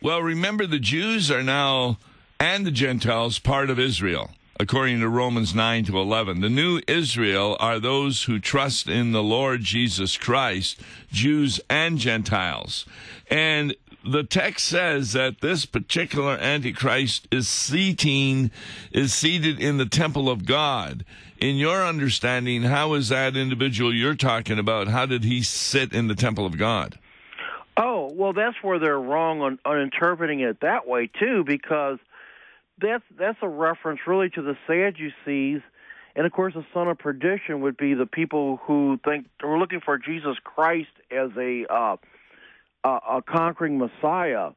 Well, 0.00 0.22
remember 0.22 0.66
the 0.66 0.78
Jews 0.78 1.30
are 1.30 1.42
now 1.42 1.98
and 2.38 2.64
the 2.64 2.70
Gentiles 2.70 3.40
part 3.40 3.68
of 3.68 3.80
Israel, 3.80 4.30
according 4.60 5.00
to 5.00 5.08
Romans 5.08 5.56
9 5.56 5.86
to 5.86 5.98
11. 5.98 6.40
The 6.40 6.48
new 6.48 6.80
Israel 6.86 7.56
are 7.58 7.80
those 7.80 8.24
who 8.24 8.38
trust 8.38 8.86
in 8.86 9.10
the 9.10 9.22
Lord 9.24 9.62
Jesus 9.62 10.16
Christ, 10.16 10.80
Jews 11.10 11.60
and 11.68 11.98
Gentiles. 11.98 12.86
And 13.28 13.74
the 14.04 14.22
text 14.22 14.66
says 14.66 15.12
that 15.12 15.40
this 15.40 15.66
particular 15.66 16.36
Antichrist 16.38 17.28
is 17.30 17.48
seating, 17.48 18.50
is 18.92 19.12
seated 19.12 19.60
in 19.60 19.76
the 19.76 19.86
temple 19.86 20.28
of 20.28 20.46
God. 20.46 21.04
In 21.38 21.56
your 21.56 21.84
understanding, 21.84 22.62
how 22.62 22.94
is 22.94 23.10
that 23.10 23.36
individual 23.36 23.94
you're 23.94 24.14
talking 24.14 24.58
about? 24.58 24.88
How 24.88 25.06
did 25.06 25.24
he 25.24 25.42
sit 25.42 25.92
in 25.92 26.08
the 26.08 26.14
temple 26.14 26.46
of 26.46 26.58
God? 26.58 26.98
Oh, 27.76 28.10
well, 28.12 28.32
that's 28.32 28.56
where 28.62 28.78
they're 28.78 28.98
wrong 28.98 29.40
on, 29.40 29.58
on 29.64 29.80
interpreting 29.80 30.40
it 30.40 30.60
that 30.62 30.88
way 30.88 31.08
too, 31.18 31.44
because 31.44 31.98
that's 32.80 33.04
that's 33.16 33.38
a 33.42 33.48
reference 33.48 34.00
really 34.06 34.30
to 34.30 34.42
the 34.42 34.56
Sadducees, 34.66 35.62
and 36.16 36.26
of 36.26 36.32
course, 36.32 36.54
the 36.54 36.66
son 36.74 36.88
of 36.88 36.98
perdition 36.98 37.60
would 37.60 37.76
be 37.76 37.94
the 37.94 38.06
people 38.06 38.56
who 38.64 38.98
think 39.04 39.26
we're 39.42 39.58
looking 39.58 39.80
for 39.80 39.98
Jesus 39.98 40.36
Christ 40.42 40.90
as 41.12 41.30
a 41.36 41.64
uh, 41.72 41.96
a, 42.84 42.88
a 42.88 43.22
conquering 43.26 43.78
Messiah, 43.78 44.50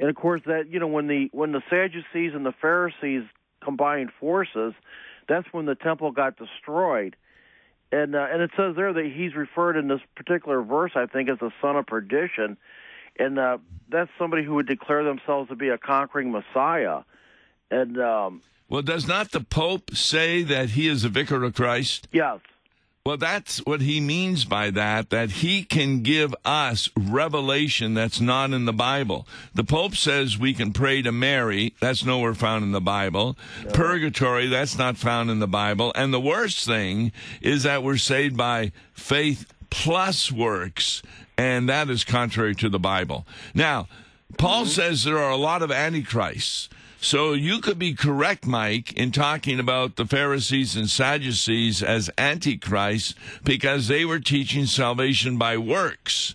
and 0.00 0.08
of 0.08 0.16
course 0.16 0.42
that 0.46 0.70
you 0.70 0.80
know 0.80 0.86
when 0.86 1.06
the 1.06 1.28
when 1.32 1.52
the 1.52 1.62
Sadducees 1.70 2.34
and 2.34 2.44
the 2.44 2.54
Pharisees 2.60 3.24
combined 3.62 4.10
forces, 4.18 4.74
that's 5.28 5.46
when 5.52 5.66
the 5.66 5.74
temple 5.74 6.10
got 6.10 6.36
destroyed. 6.36 7.16
And 7.90 8.14
uh, 8.14 8.26
and 8.30 8.42
it 8.42 8.50
says 8.56 8.76
there 8.76 8.92
that 8.92 9.12
he's 9.14 9.34
referred 9.34 9.76
in 9.76 9.88
this 9.88 10.00
particular 10.14 10.62
verse, 10.62 10.92
I 10.94 11.06
think, 11.06 11.28
as 11.28 11.38
the 11.38 11.50
son 11.62 11.76
of 11.76 11.86
perdition, 11.86 12.56
and 13.18 13.38
uh, 13.38 13.58
that's 13.88 14.10
somebody 14.18 14.44
who 14.44 14.54
would 14.54 14.66
declare 14.66 15.04
themselves 15.04 15.48
to 15.48 15.56
be 15.56 15.68
a 15.68 15.78
conquering 15.78 16.30
Messiah. 16.30 17.00
And 17.70 17.98
um, 17.98 18.42
well, 18.68 18.82
does 18.82 19.08
not 19.08 19.30
the 19.30 19.40
Pope 19.40 19.94
say 19.94 20.42
that 20.42 20.70
he 20.70 20.88
is 20.88 21.04
a 21.04 21.08
vicar 21.08 21.42
of 21.42 21.54
Christ? 21.54 22.08
Yes. 22.12 22.40
Well, 23.06 23.16
that's 23.16 23.64
what 23.64 23.80
he 23.80 24.00
means 24.00 24.44
by 24.44 24.70
that, 24.70 25.08
that 25.10 25.30
he 25.30 25.62
can 25.62 26.02
give 26.02 26.34
us 26.44 26.90
revelation 26.94 27.94
that's 27.94 28.20
not 28.20 28.52
in 28.52 28.66
the 28.66 28.72
Bible. 28.72 29.26
The 29.54 29.64
Pope 29.64 29.96
says 29.96 30.36
we 30.36 30.52
can 30.52 30.74
pray 30.74 31.00
to 31.00 31.10
Mary. 31.10 31.74
That's 31.80 32.04
nowhere 32.04 32.34
found 32.34 32.64
in 32.64 32.72
the 32.72 32.82
Bible. 32.82 33.38
No. 33.64 33.70
Purgatory, 33.70 34.48
that's 34.48 34.76
not 34.76 34.98
found 34.98 35.30
in 35.30 35.38
the 35.38 35.48
Bible. 35.48 35.90
And 35.94 36.12
the 36.12 36.20
worst 36.20 36.66
thing 36.66 37.12
is 37.40 37.62
that 37.62 37.82
we're 37.82 37.96
saved 37.96 38.36
by 38.36 38.72
faith 38.92 39.50
plus 39.70 40.30
works, 40.30 41.02
and 41.38 41.68
that 41.68 41.88
is 41.88 42.04
contrary 42.04 42.54
to 42.56 42.68
the 42.68 42.78
Bible. 42.78 43.26
Now, 43.54 43.88
Paul 44.36 44.62
mm-hmm. 44.62 44.70
says 44.70 45.04
there 45.04 45.18
are 45.18 45.30
a 45.30 45.36
lot 45.36 45.62
of 45.62 45.70
antichrists. 45.70 46.68
So 47.00 47.32
you 47.32 47.60
could 47.60 47.78
be 47.78 47.94
correct, 47.94 48.44
Mike, 48.46 48.92
in 48.92 49.12
talking 49.12 49.60
about 49.60 49.96
the 49.96 50.04
Pharisees 50.04 50.74
and 50.74 50.90
Sadducees 50.90 51.82
as 51.82 52.10
antichrists 52.18 53.14
because 53.44 53.86
they 53.86 54.04
were 54.04 54.18
teaching 54.18 54.66
salvation 54.66 55.38
by 55.38 55.56
works. 55.56 56.34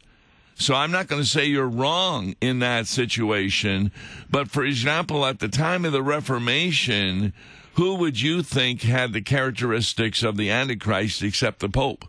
So 0.56 0.74
I'm 0.74 0.92
not 0.92 1.08
going 1.08 1.22
to 1.22 1.28
say 1.28 1.46
you're 1.46 1.68
wrong 1.68 2.36
in 2.40 2.60
that 2.60 2.88
situation. 2.88 3.92
But 4.30 4.50
for 4.50 4.64
example, 4.64 5.26
at 5.26 5.40
the 5.40 5.50
time 5.50 5.84
of 5.84 5.92
the 5.92 6.02
Reformation, 6.02 7.34
who 7.74 7.96
would 7.96 8.22
you 8.22 8.42
think 8.42 8.84
had 8.84 9.12
the 9.12 9.22
characteristics 9.22 10.24
of 10.24 10.38
the 10.38 10.50
Antichrist 10.50 11.22
except 11.24 11.60
the 11.60 11.70
Pope? 11.70 12.06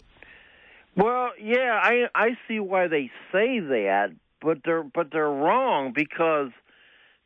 Well, 0.96 1.30
yeah, 1.40 1.80
I 1.82 2.04
I 2.14 2.38
see 2.46 2.60
why 2.60 2.86
they 2.86 3.10
say 3.32 3.58
that, 3.58 4.12
but 4.40 4.58
they're 4.64 4.84
but 4.84 5.10
they're 5.10 5.28
wrong 5.28 5.92
because 5.92 6.52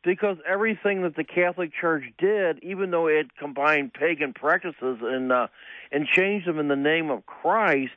because 0.09 0.37
everything 0.43 1.03
that 1.03 1.15
the 1.15 1.23
Catholic 1.23 1.69
Church 1.79 2.03
did, 2.17 2.63
even 2.63 2.89
though 2.89 3.05
it 3.05 3.27
combined 3.37 3.93
pagan 3.93 4.33
practices 4.33 4.97
and 5.03 5.31
uh, 5.31 5.47
and 5.91 6.07
changed 6.07 6.47
them 6.47 6.57
in 6.57 6.67
the 6.67 6.75
name 6.75 7.11
of 7.11 7.27
Christ, 7.27 7.93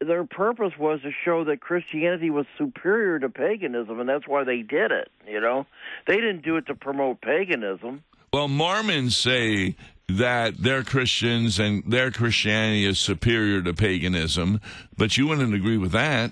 their 0.00 0.22
purpose 0.22 0.74
was 0.78 1.02
to 1.02 1.10
show 1.24 1.42
that 1.42 1.60
Christianity 1.60 2.30
was 2.30 2.46
superior 2.56 3.18
to 3.18 3.28
paganism, 3.28 3.98
and 3.98 4.08
that's 4.08 4.28
why 4.28 4.44
they 4.44 4.62
did 4.62 4.92
it. 4.92 5.10
You 5.26 5.40
know, 5.40 5.66
they 6.06 6.14
didn't 6.14 6.42
do 6.42 6.56
it 6.56 6.66
to 6.66 6.76
promote 6.76 7.20
paganism. 7.20 8.04
Well, 8.32 8.46
Mormons 8.46 9.16
say 9.16 9.74
that 10.08 10.56
they're 10.56 10.84
Christians 10.84 11.58
and 11.58 11.82
their 11.84 12.12
Christianity 12.12 12.86
is 12.86 13.00
superior 13.00 13.60
to 13.62 13.74
paganism, 13.74 14.60
but 14.96 15.16
you 15.16 15.26
wouldn't 15.26 15.52
agree 15.52 15.78
with 15.78 15.90
that. 15.90 16.30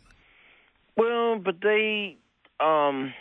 Well, 0.97 1.41
but 1.41 1.57
they. 1.61 2.19
um 2.61 3.13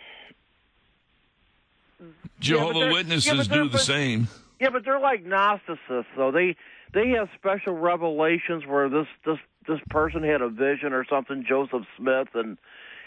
Jehovah 2.40 2.80
yeah, 2.80 2.92
Witnesses 2.92 3.48
yeah, 3.48 3.56
do 3.56 3.70
the 3.70 3.80
same. 3.80 4.28
Yeah, 4.60 4.70
but 4.70 4.86
they're 4.86 5.00
like 5.00 5.26
Gnostics, 5.26 5.80
though. 6.16 6.32
They 6.32 6.56
they 6.94 7.10
have 7.10 7.30
special 7.38 7.74
revelations 7.74 8.66
where 8.66 8.90
this 8.90 9.08
this 9.26 9.38
this 9.68 9.80
person 9.90 10.24
had 10.24 10.42
a 10.42 10.50
vision 10.50 10.94
or 10.94 11.06
something, 11.10 11.46
Joseph 11.48 11.84
Smith, 11.98 12.30
and 12.34 12.58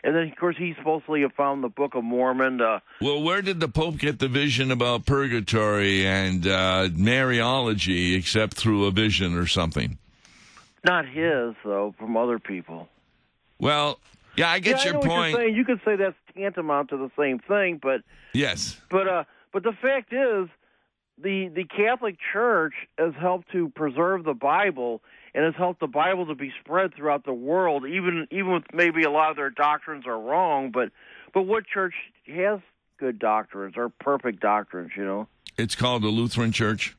and 0.02 0.14
then 0.14 0.28
of 0.28 0.36
course 0.36 0.56
he 0.58 0.74
supposedly 0.78 1.24
found 1.36 1.62
the 1.62 1.68
Book 1.68 1.94
of 1.94 2.04
Mormon. 2.04 2.60
Uh, 2.60 2.80
well, 3.00 3.22
where 3.22 3.42
did 3.42 3.60
the 3.60 3.68
Pope 3.68 3.98
get 3.98 4.18
the 4.18 4.28
vision 4.28 4.70
about 4.70 5.06
purgatory 5.06 6.06
and 6.06 6.46
uh, 6.46 6.88
Mariology, 6.90 8.16
except 8.16 8.54
through 8.54 8.86
a 8.86 8.90
vision 8.90 9.36
or 9.36 9.46
something? 9.46 9.98
Not 10.84 11.06
his, 11.06 11.54
though, 11.64 11.94
from 11.98 12.16
other 12.16 12.38
people. 12.38 12.88
Well, 13.58 13.98
yeah, 14.36 14.50
I 14.50 14.60
get 14.60 14.84
yeah, 14.84 14.92
your 14.92 15.02
I 15.04 15.32
point. 15.32 15.54
You 15.54 15.64
could 15.64 15.80
say 15.84 15.96
that's 15.96 16.16
tantamount 16.40 16.90
to 16.90 16.96
the 16.96 17.10
same 17.18 17.38
thing, 17.38 17.78
but 17.82 18.02
yes, 18.32 18.80
but 18.90 19.08
uh, 19.08 19.24
but 19.52 19.62
the 19.62 19.72
fact 19.72 20.12
is, 20.12 20.48
the 21.22 21.48
the 21.48 21.64
Catholic 21.64 22.16
Church 22.32 22.74
has 22.98 23.12
helped 23.18 23.50
to 23.52 23.68
preserve 23.70 24.24
the 24.24 24.34
Bible 24.34 25.02
and 25.34 25.44
has 25.44 25.54
helped 25.56 25.80
the 25.80 25.86
Bible 25.86 26.26
to 26.26 26.34
be 26.34 26.52
spread 26.60 26.94
throughout 26.94 27.24
the 27.24 27.32
world. 27.32 27.86
Even 27.86 28.26
even 28.30 28.52
with 28.52 28.64
maybe 28.72 29.02
a 29.02 29.10
lot 29.10 29.30
of 29.30 29.36
their 29.36 29.50
doctrines 29.50 30.06
are 30.06 30.18
wrong, 30.18 30.70
but 30.70 30.90
but 31.32 31.42
what 31.42 31.66
church 31.66 31.94
has 32.26 32.60
good 32.98 33.18
doctrines 33.18 33.74
or 33.76 33.88
perfect 33.88 34.40
doctrines? 34.40 34.92
You 34.96 35.04
know, 35.04 35.28
it's 35.56 35.74
called 35.74 36.02
the 36.02 36.08
Lutheran 36.08 36.52
Church. 36.52 36.96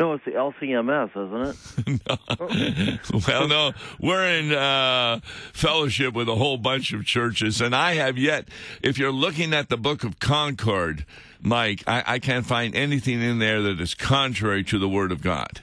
No, 0.00 0.14
it's 0.14 0.24
the 0.24 0.30
LCMS, 0.30 1.10
isn't 1.14 2.00
it? 2.00 3.00
no. 3.12 3.20
well, 3.28 3.46
no, 3.46 3.72
we're 4.00 4.24
in 4.24 4.50
uh, 4.50 5.20
fellowship 5.52 6.14
with 6.14 6.26
a 6.26 6.36
whole 6.36 6.56
bunch 6.56 6.94
of 6.94 7.04
churches, 7.04 7.60
and 7.60 7.76
I 7.76 7.96
have 7.96 8.16
yet. 8.16 8.48
If 8.82 8.96
you're 8.96 9.12
looking 9.12 9.52
at 9.52 9.68
the 9.68 9.76
Book 9.76 10.02
of 10.02 10.18
Concord, 10.18 11.04
Mike, 11.42 11.84
I, 11.86 12.02
I 12.06 12.18
can't 12.18 12.46
find 12.46 12.74
anything 12.74 13.20
in 13.20 13.40
there 13.40 13.60
that 13.60 13.78
is 13.78 13.92
contrary 13.92 14.64
to 14.64 14.78
the 14.78 14.88
Word 14.88 15.12
of 15.12 15.20
God. 15.20 15.60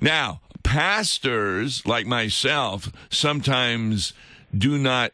Now, 0.00 0.42
pastors 0.62 1.84
like 1.84 2.06
myself 2.06 2.92
sometimes 3.10 4.12
do 4.56 4.78
not 4.78 5.10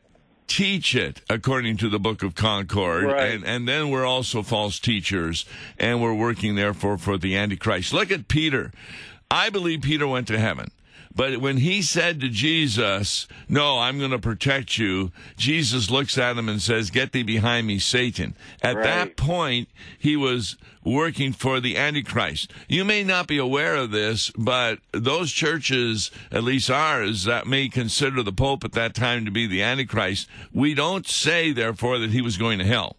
teach 0.46 0.94
it 0.94 1.22
according 1.28 1.76
to 1.78 1.88
the 1.88 1.98
book 1.98 2.22
of 2.22 2.34
concord. 2.34 3.04
Right. 3.04 3.32
and 3.32 3.44
and 3.44 3.68
then 3.68 3.90
we're 3.90 4.06
also 4.06 4.42
false 4.42 4.78
teachers 4.78 5.44
and 5.78 6.02
we're 6.02 6.14
working 6.14 6.54
therefore 6.54 6.98
for 6.98 7.18
the 7.18 7.36
antichrist. 7.36 7.92
Look 7.92 8.10
at 8.10 8.28
peter. 8.28 8.72
I 9.30 9.50
believe 9.50 9.82
peter 9.82 10.06
went 10.06 10.28
to 10.28 10.38
heaven 10.38 10.70
but 11.16 11.38
when 11.38 11.56
he 11.56 11.80
said 11.80 12.20
to 12.20 12.28
Jesus, 12.28 13.26
No, 13.48 13.78
I'm 13.78 13.98
going 13.98 14.10
to 14.10 14.18
protect 14.18 14.76
you, 14.76 15.10
Jesus 15.38 15.90
looks 15.90 16.18
at 16.18 16.36
him 16.36 16.48
and 16.48 16.60
says, 16.60 16.90
Get 16.90 17.12
thee 17.12 17.22
behind 17.22 17.66
me, 17.66 17.78
Satan. 17.78 18.36
At 18.62 18.76
right. 18.76 18.84
that 18.84 19.16
point, 19.16 19.68
he 19.98 20.14
was 20.14 20.56
working 20.84 21.32
for 21.32 21.58
the 21.58 21.76
Antichrist. 21.76 22.52
You 22.68 22.84
may 22.84 23.02
not 23.02 23.26
be 23.26 23.38
aware 23.38 23.74
of 23.74 23.90
this, 23.90 24.30
but 24.36 24.78
those 24.92 25.32
churches, 25.32 26.10
at 26.30 26.44
least 26.44 26.70
ours, 26.70 27.24
that 27.24 27.46
may 27.46 27.68
consider 27.68 28.22
the 28.22 28.32
Pope 28.32 28.62
at 28.62 28.72
that 28.72 28.94
time 28.94 29.24
to 29.24 29.30
be 29.30 29.46
the 29.46 29.62
Antichrist, 29.62 30.28
we 30.52 30.74
don't 30.74 31.08
say, 31.08 31.50
therefore, 31.50 31.98
that 31.98 32.10
he 32.10 32.20
was 32.20 32.36
going 32.36 32.58
to 32.58 32.64
hell. 32.64 32.96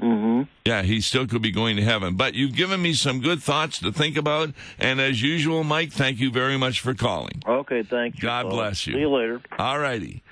Mm-hmm. 0.00 0.42
Yeah, 0.66 0.82
he 0.82 1.00
still 1.00 1.26
could 1.26 1.42
be 1.42 1.50
going 1.50 1.76
to 1.76 1.82
heaven. 1.82 2.16
But 2.16 2.34
you've 2.34 2.54
given 2.54 2.82
me 2.82 2.92
some 2.92 3.20
good 3.20 3.42
thoughts 3.42 3.78
to 3.80 3.92
think 3.92 4.16
about. 4.16 4.50
And 4.78 5.00
as 5.00 5.22
usual, 5.22 5.64
Mike, 5.64 5.92
thank 5.92 6.20
you 6.20 6.30
very 6.30 6.58
much 6.58 6.80
for 6.80 6.94
calling. 6.94 7.42
Okay, 7.46 7.82
thank 7.82 8.16
you. 8.16 8.22
God 8.22 8.50
bless 8.50 8.86
you. 8.86 8.94
See 8.94 9.00
you 9.00 9.10
later. 9.10 9.40
All 9.58 9.78
righty. 9.78 10.22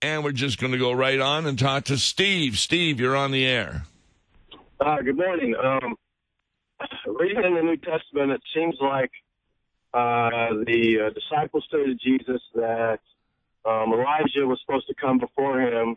And 0.00 0.24
we're 0.24 0.32
just 0.32 0.60
going 0.60 0.72
to 0.72 0.78
go 0.78 0.92
right 0.92 1.20
on 1.20 1.46
and 1.46 1.58
talk 1.58 1.84
to 1.84 1.96
Steve. 1.96 2.58
Steve, 2.58 3.00
you're 3.00 3.16
on 3.16 3.30
the 3.30 3.46
air. 3.46 3.84
Uh, 4.80 5.00
good 5.00 5.16
morning. 5.16 5.54
Um, 5.56 5.96
reading 7.06 7.44
in 7.44 7.54
the 7.54 7.62
New 7.62 7.76
Testament, 7.76 8.32
it 8.32 8.42
seems 8.54 8.76
like 8.80 9.10
uh, 9.94 10.54
the 10.66 11.06
uh, 11.06 11.10
disciples 11.10 11.66
told 11.70 12.00
Jesus 12.02 12.40
that 12.54 12.98
um, 13.64 13.92
Elijah 13.92 14.46
was 14.46 14.60
supposed 14.64 14.88
to 14.88 14.94
come 14.94 15.18
before 15.18 15.60
him 15.60 15.96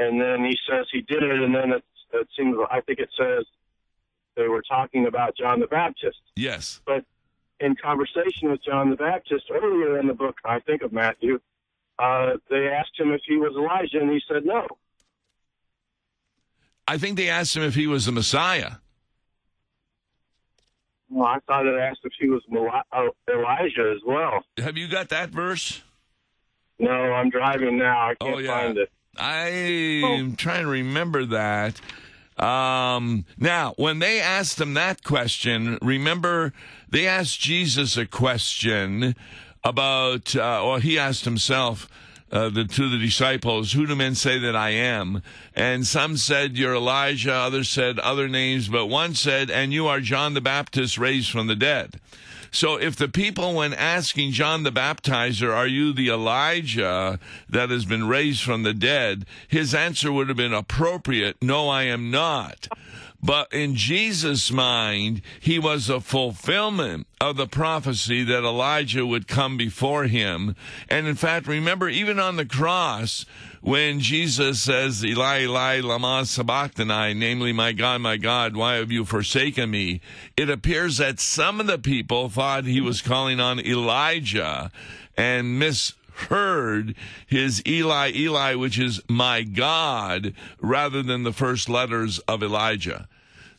and 0.00 0.20
then 0.20 0.44
he 0.44 0.56
says 0.68 0.86
he 0.90 1.02
did 1.02 1.22
it, 1.22 1.42
and 1.42 1.54
then 1.54 1.72
it, 1.72 1.84
it 2.12 2.28
seems 2.36 2.56
I 2.70 2.80
think 2.80 2.98
it 2.98 3.10
says 3.16 3.44
they 4.36 4.48
were 4.48 4.62
talking 4.62 5.06
about 5.06 5.36
John 5.36 5.60
the 5.60 5.66
Baptist. 5.66 6.18
Yes, 6.36 6.80
but 6.86 7.04
in 7.60 7.76
conversation 7.76 8.50
with 8.50 8.64
John 8.64 8.90
the 8.90 8.96
Baptist 8.96 9.44
earlier 9.52 9.98
in 9.98 10.06
the 10.06 10.14
book, 10.14 10.36
I 10.44 10.60
think 10.60 10.82
of 10.82 10.92
Matthew, 10.92 11.38
uh, 11.98 12.32
they 12.48 12.68
asked 12.68 12.98
him 12.98 13.12
if 13.12 13.20
he 13.26 13.36
was 13.36 13.52
Elijah, 13.54 14.00
and 14.00 14.10
he 14.10 14.20
said 14.26 14.44
no. 14.44 14.66
I 16.88 16.98
think 16.98 17.16
they 17.16 17.28
asked 17.28 17.56
him 17.56 17.62
if 17.62 17.74
he 17.74 17.86
was 17.86 18.06
the 18.06 18.12
Messiah. 18.12 18.76
Well, 21.10 21.26
I 21.26 21.38
thought 21.46 21.66
it 21.66 21.78
asked 21.78 22.00
if 22.04 22.12
he 22.18 22.28
was 22.28 22.42
uh, 22.50 23.08
Elijah 23.28 23.92
as 23.94 24.02
well. 24.06 24.44
Have 24.58 24.76
you 24.76 24.88
got 24.88 25.08
that 25.10 25.30
verse? 25.30 25.82
No, 26.78 26.90
I'm 26.90 27.28
driving 27.28 27.76
now. 27.76 28.08
I 28.08 28.14
can't 28.14 28.36
oh, 28.36 28.38
yeah. 28.38 28.48
find 28.48 28.78
it. 28.78 28.90
I'm 30.04 30.36
trying 30.36 30.64
to 30.64 30.70
remember 30.70 31.26
that. 31.26 31.80
Um, 32.42 33.26
now, 33.38 33.74
when 33.76 33.98
they 33.98 34.20
asked 34.20 34.60
him 34.60 34.74
that 34.74 35.04
question, 35.04 35.78
remember 35.82 36.52
they 36.88 37.06
asked 37.06 37.40
Jesus 37.40 37.96
a 37.96 38.06
question 38.06 39.14
about, 39.62 40.34
uh, 40.34 40.64
or 40.64 40.80
he 40.80 40.98
asked 40.98 41.26
himself, 41.26 41.88
uh, 42.32 42.48
the, 42.48 42.64
to 42.64 42.88
the 42.88 42.98
disciples, 42.98 43.72
Who 43.72 43.86
do 43.86 43.96
men 43.96 44.14
say 44.14 44.38
that 44.38 44.54
I 44.54 44.70
am? 44.70 45.22
And 45.54 45.86
some 45.86 46.16
said, 46.16 46.56
You're 46.56 46.76
Elijah. 46.76 47.34
Others 47.34 47.68
said 47.68 47.98
other 47.98 48.28
names, 48.28 48.68
but 48.68 48.86
one 48.86 49.14
said, 49.14 49.50
And 49.50 49.72
you 49.72 49.88
are 49.88 50.00
John 50.00 50.34
the 50.34 50.40
Baptist 50.40 50.96
raised 50.96 51.30
from 51.30 51.48
the 51.48 51.56
dead. 51.56 52.00
So 52.50 52.76
if 52.76 52.96
the 52.96 53.08
people, 53.08 53.54
when 53.54 53.72
asking 53.72 54.32
John 54.32 54.64
the 54.64 54.72
Baptizer, 54.72 55.54
Are 55.54 55.66
you 55.66 55.92
the 55.92 56.08
Elijah 56.08 57.18
that 57.48 57.70
has 57.70 57.84
been 57.84 58.08
raised 58.08 58.42
from 58.42 58.62
the 58.62 58.74
dead? 58.74 59.24
his 59.48 59.74
answer 59.74 60.12
would 60.12 60.28
have 60.28 60.36
been 60.36 60.52
appropriate 60.52 61.36
No, 61.42 61.68
I 61.68 61.84
am 61.84 62.10
not. 62.10 62.68
But 63.22 63.52
in 63.52 63.74
Jesus' 63.74 64.50
mind, 64.50 65.20
he 65.40 65.58
was 65.58 65.90
a 65.90 66.00
fulfillment 66.00 67.06
of 67.20 67.36
the 67.36 67.46
prophecy 67.46 68.24
that 68.24 68.44
Elijah 68.44 69.04
would 69.04 69.28
come 69.28 69.58
before 69.58 70.04
him. 70.04 70.56
And 70.88 71.06
in 71.06 71.16
fact, 71.16 71.46
remember, 71.46 71.88
even 71.88 72.18
on 72.18 72.36
the 72.36 72.46
cross, 72.46 73.26
when 73.60 74.00
Jesus 74.00 74.62
says, 74.62 75.04
Eli, 75.04 75.42
Eli, 75.42 75.80
lama 75.80 76.24
sabachthani, 76.24 77.12
namely, 77.12 77.52
my 77.52 77.72
God, 77.72 78.00
my 78.00 78.16
God, 78.16 78.56
why 78.56 78.76
have 78.76 78.90
you 78.90 79.04
forsaken 79.04 79.70
me? 79.70 80.00
It 80.36 80.48
appears 80.48 80.96
that 80.96 81.20
some 81.20 81.60
of 81.60 81.66
the 81.66 81.78
people 81.78 82.30
thought 82.30 82.64
he 82.64 82.80
was 82.80 83.02
calling 83.02 83.38
on 83.38 83.60
Elijah 83.60 84.70
and 85.18 85.58
mis 85.58 85.92
heard 86.28 86.94
his 87.26 87.62
Eli, 87.66 88.12
Eli, 88.14 88.54
which 88.54 88.78
is 88.78 89.00
my 89.08 89.42
God, 89.42 90.34
rather 90.60 91.02
than 91.02 91.22
the 91.22 91.32
first 91.32 91.68
letters 91.68 92.18
of 92.20 92.42
Elijah. 92.42 93.08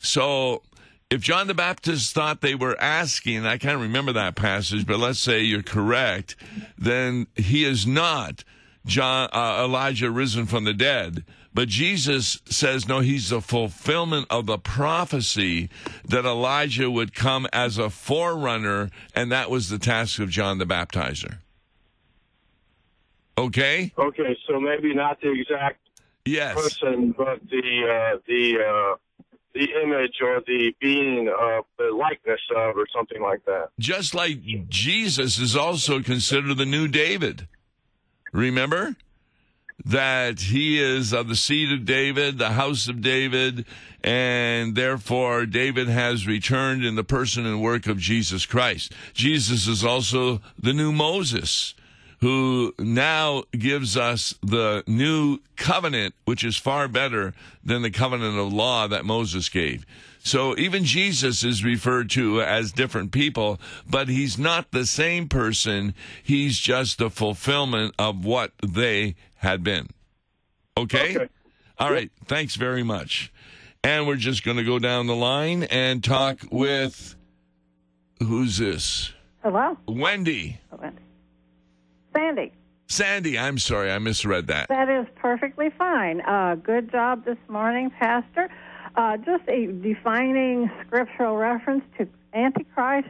So 0.02 0.62
if 1.10 1.20
John 1.20 1.46
the 1.46 1.54
Baptist 1.54 2.14
thought 2.14 2.40
they 2.40 2.54
were 2.54 2.78
asking, 2.80 3.46
I 3.46 3.58
can't 3.58 3.80
remember 3.80 4.12
that 4.12 4.34
passage, 4.34 4.86
but 4.86 4.98
let's 4.98 5.18
say 5.18 5.42
you're 5.42 5.62
correct, 5.62 6.36
then 6.76 7.26
he 7.36 7.64
is 7.64 7.86
not 7.86 8.44
John 8.84 9.28
uh, 9.32 9.62
Elijah 9.64 10.10
risen 10.10 10.46
from 10.46 10.64
the 10.64 10.74
dead. 10.74 11.24
But 11.54 11.68
Jesus 11.68 12.40
says, 12.46 12.88
no, 12.88 13.00
he's 13.00 13.28
the 13.28 13.42
fulfillment 13.42 14.26
of 14.30 14.46
the 14.46 14.58
prophecy 14.58 15.68
that 16.06 16.24
Elijah 16.24 16.90
would 16.90 17.14
come 17.14 17.46
as 17.52 17.76
a 17.76 17.90
forerunner, 17.90 18.88
and 19.14 19.30
that 19.30 19.50
was 19.50 19.68
the 19.68 19.78
task 19.78 20.18
of 20.18 20.30
John 20.30 20.56
the 20.56 20.64
Baptizer. 20.64 21.38
Okay? 23.36 23.92
Okay, 23.98 24.38
so 24.48 24.58
maybe 24.58 24.94
not 24.94 25.20
the 25.20 25.30
exact 25.30 25.78
yes. 26.24 26.54
person, 26.54 27.14
but 27.16 27.40
the 27.50 28.14
uh, 28.14 28.18
the 28.26 28.58
uh, 28.58 28.96
the 29.54 29.68
image 29.82 30.14
or 30.22 30.42
the 30.46 30.72
being 30.80 31.28
of 31.28 31.64
the 31.78 31.94
likeness 31.94 32.40
of 32.56 32.76
or 32.76 32.86
something 32.94 33.20
like 33.20 33.44
that. 33.44 33.68
Just 33.78 34.14
like 34.14 34.38
Jesus 34.68 35.38
is 35.38 35.56
also 35.56 36.02
considered 36.02 36.56
the 36.56 36.66
new 36.66 36.88
David. 36.88 37.48
Remember? 38.32 38.96
That 39.84 40.40
he 40.40 40.80
is 40.80 41.12
of 41.12 41.28
the 41.28 41.34
seed 41.34 41.72
of 41.72 41.84
David, 41.84 42.38
the 42.38 42.50
house 42.50 42.86
of 42.86 43.00
David, 43.00 43.66
and 44.04 44.76
therefore 44.76 45.44
David 45.44 45.88
has 45.88 46.26
returned 46.26 46.84
in 46.84 46.94
the 46.94 47.02
person 47.02 47.46
and 47.46 47.60
work 47.60 47.86
of 47.86 47.98
Jesus 47.98 48.46
Christ. 48.46 48.92
Jesus 49.12 49.66
is 49.66 49.84
also 49.84 50.40
the 50.56 50.72
new 50.72 50.92
Moses 50.92 51.74
who 52.22 52.72
now 52.78 53.42
gives 53.50 53.96
us 53.96 54.36
the 54.42 54.84
new 54.86 55.38
covenant, 55.56 56.14
which 56.24 56.44
is 56.44 56.56
far 56.56 56.86
better 56.86 57.34
than 57.64 57.82
the 57.82 57.90
covenant 57.90 58.38
of 58.38 58.52
law 58.52 58.86
that 58.86 59.04
Moses 59.04 59.48
gave. 59.48 59.84
So 60.20 60.56
even 60.56 60.84
Jesus 60.84 61.42
is 61.42 61.64
referred 61.64 62.10
to 62.10 62.40
as 62.40 62.70
different 62.70 63.10
people, 63.10 63.60
but 63.90 64.06
he's 64.06 64.38
not 64.38 64.70
the 64.70 64.86
same 64.86 65.28
person. 65.28 65.94
He's 66.22 66.58
just 66.58 66.98
the 66.98 67.10
fulfillment 67.10 67.96
of 67.98 68.24
what 68.24 68.52
they 68.64 69.16
had 69.38 69.64
been. 69.64 69.88
Okay? 70.78 71.16
Okay. 71.16 71.28
All 71.80 71.90
right. 71.90 72.12
Thanks 72.26 72.54
very 72.54 72.84
much. 72.84 73.32
And 73.82 74.06
we're 74.06 74.14
just 74.14 74.44
going 74.44 74.58
to 74.58 74.64
go 74.64 74.78
down 74.78 75.08
the 75.08 75.16
line 75.16 75.64
and 75.64 76.04
talk 76.04 76.38
with 76.52 77.16
who's 78.20 78.58
this? 78.58 79.12
Hello? 79.42 79.76
Wendy. 79.88 80.60
Oh, 80.70 80.78
Wendy. 80.80 81.01
Sandy. 82.14 82.52
Sandy, 82.88 83.38
I'm 83.38 83.58
sorry, 83.58 83.90
I 83.90 83.98
misread 83.98 84.48
that. 84.48 84.68
That 84.68 84.88
is 84.88 85.06
perfectly 85.16 85.70
fine. 85.70 86.20
Uh, 86.20 86.56
good 86.56 86.90
job 86.90 87.24
this 87.24 87.38
morning, 87.48 87.90
Pastor. 87.90 88.50
Uh, 88.94 89.16
just 89.16 89.48
a 89.48 89.66
defining 89.66 90.70
scriptural 90.86 91.36
reference 91.36 91.84
to 91.98 92.06
Antichrist. 92.34 93.08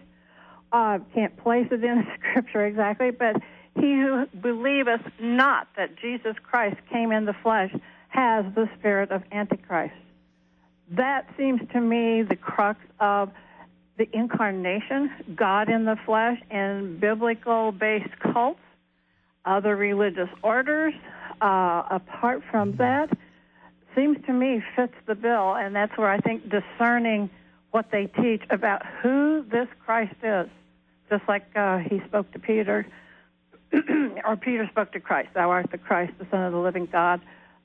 Uh, 0.71 1.01
can't 1.15 1.37
place 1.37 1.67
it 1.71 1.83
in 1.83 2.07
Scripture 2.19 2.65
exactly, 2.65 3.11
but 3.11 3.37
he 3.75 3.95
who 3.95 4.27
believeth 4.41 5.01
not 5.21 5.69
that 5.77 5.97
Jesus 5.97 6.37
Christ 6.43 6.77
came 6.91 7.11
in 7.11 7.25
the 7.25 7.35
flesh 7.43 7.75
has 8.09 8.45
the 8.55 8.69
spirit 8.79 9.11
of 9.11 9.23
Antichrist. 9.33 9.95
That 10.91 11.27
seems 11.37 11.61
to 11.73 11.81
me 11.81 12.23
the 12.23 12.37
crux 12.37 12.79
of 13.01 13.31
the 13.99 14.09
incarnation, 14.13 15.11
God 15.35 15.69
in 15.69 15.87
the 15.87 15.97
flesh, 16.05 16.39
and 16.51 17.01
biblical 17.01 17.73
based 17.73 18.19
cults 18.21 18.61
other 19.45 19.77
religious 19.77 20.29
orders. 20.43 20.95
Uh, 21.41 21.83
apart 21.91 22.43
from 22.51 22.77
that, 22.77 23.11
seems 23.97 24.17
to 24.27 24.33
me 24.33 24.63
fits 24.77 24.95
the 25.07 25.15
bill, 25.15 25.55
and 25.55 25.75
that's 25.75 25.97
where 25.99 26.11
I 26.11 26.19
think 26.19 26.45
discerning 26.49 27.31
what 27.73 27.87
they 27.91 28.07
teach 28.07 28.43
about 28.51 28.83
who 29.03 29.45
this 29.51 29.67
Christ 29.85 30.15
is, 30.23 30.47
just 31.11 31.23
like 31.29 31.45
uh, 31.57 31.79
he 31.79 32.01
spoke 32.07 32.31
to 32.33 32.39
Peter, 32.39 32.87
or 34.25 34.37
Peter 34.37 34.69
spoke 34.71 34.93
to 34.93 35.01
Christ, 35.01 35.31
"Thou 35.35 35.51
art 35.51 35.71
the 35.71 35.79
Christ, 35.79 36.13
the 36.19 36.27
Son 36.31 36.45
of 36.45 36.53
the 36.53 36.59
living 36.59 36.87
God." 36.91 37.21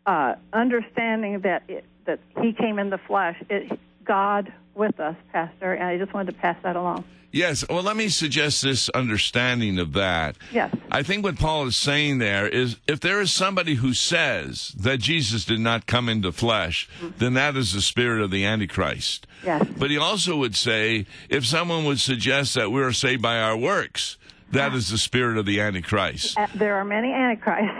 Uh, 0.05 0.35
understanding 0.53 1.41
that 1.41 1.63
it, 1.67 1.85
that 2.05 2.19
He 2.41 2.53
came 2.53 2.79
in 2.79 2.89
the 2.89 2.97
flesh, 2.97 3.35
it, 3.49 3.77
God 4.07 4.51
with 4.73 4.99
us, 4.99 5.15
Pastor, 5.31 5.73
and 5.73 5.83
I 5.83 5.97
just 5.97 6.13
wanted 6.13 6.33
to 6.33 6.39
pass 6.39 6.57
that 6.63 6.75
along. 6.75 7.03
Yes. 7.31 7.65
Well, 7.69 7.83
let 7.83 7.97
me 7.97 8.07
suggest 8.07 8.61
this 8.61 8.89
understanding 8.89 9.79
of 9.79 9.93
that. 9.93 10.37
Yes. 10.51 10.73
I 10.91 11.03
think 11.03 11.23
what 11.23 11.37
Paul 11.37 11.67
is 11.67 11.75
saying 11.75 12.19
there 12.19 12.47
is 12.47 12.77
if 12.87 12.99
there 12.99 13.19
is 13.19 13.31
somebody 13.31 13.75
who 13.75 13.93
says 13.93 14.69
that 14.77 14.99
Jesus 14.99 15.43
did 15.43 15.59
not 15.59 15.85
come 15.85 16.07
into 16.07 16.31
flesh, 16.31 16.89
mm-hmm. 16.99 17.17
then 17.17 17.33
that 17.33 17.55
is 17.57 17.73
the 17.73 17.81
spirit 17.81 18.21
of 18.21 18.31
the 18.31 18.45
Antichrist. 18.45 19.27
Yes. 19.43 19.67
But 19.77 19.91
he 19.91 19.97
also 19.97 20.37
would 20.37 20.55
say 20.55 21.05
if 21.29 21.45
someone 21.45 21.83
would 21.85 21.99
suggest 21.99 22.55
that 22.55 22.71
we 22.71 22.81
are 22.81 22.93
saved 22.93 23.21
by 23.21 23.39
our 23.39 23.57
works, 23.57 24.17
that 24.51 24.73
is 24.73 24.89
the 24.89 24.97
spirit 24.97 25.37
of 25.37 25.45
the 25.45 25.59
Antichrist. 25.59 26.37
Uh, 26.37 26.47
there 26.55 26.75
are 26.75 26.85
many 26.85 27.11
Antichrists. 27.11 27.75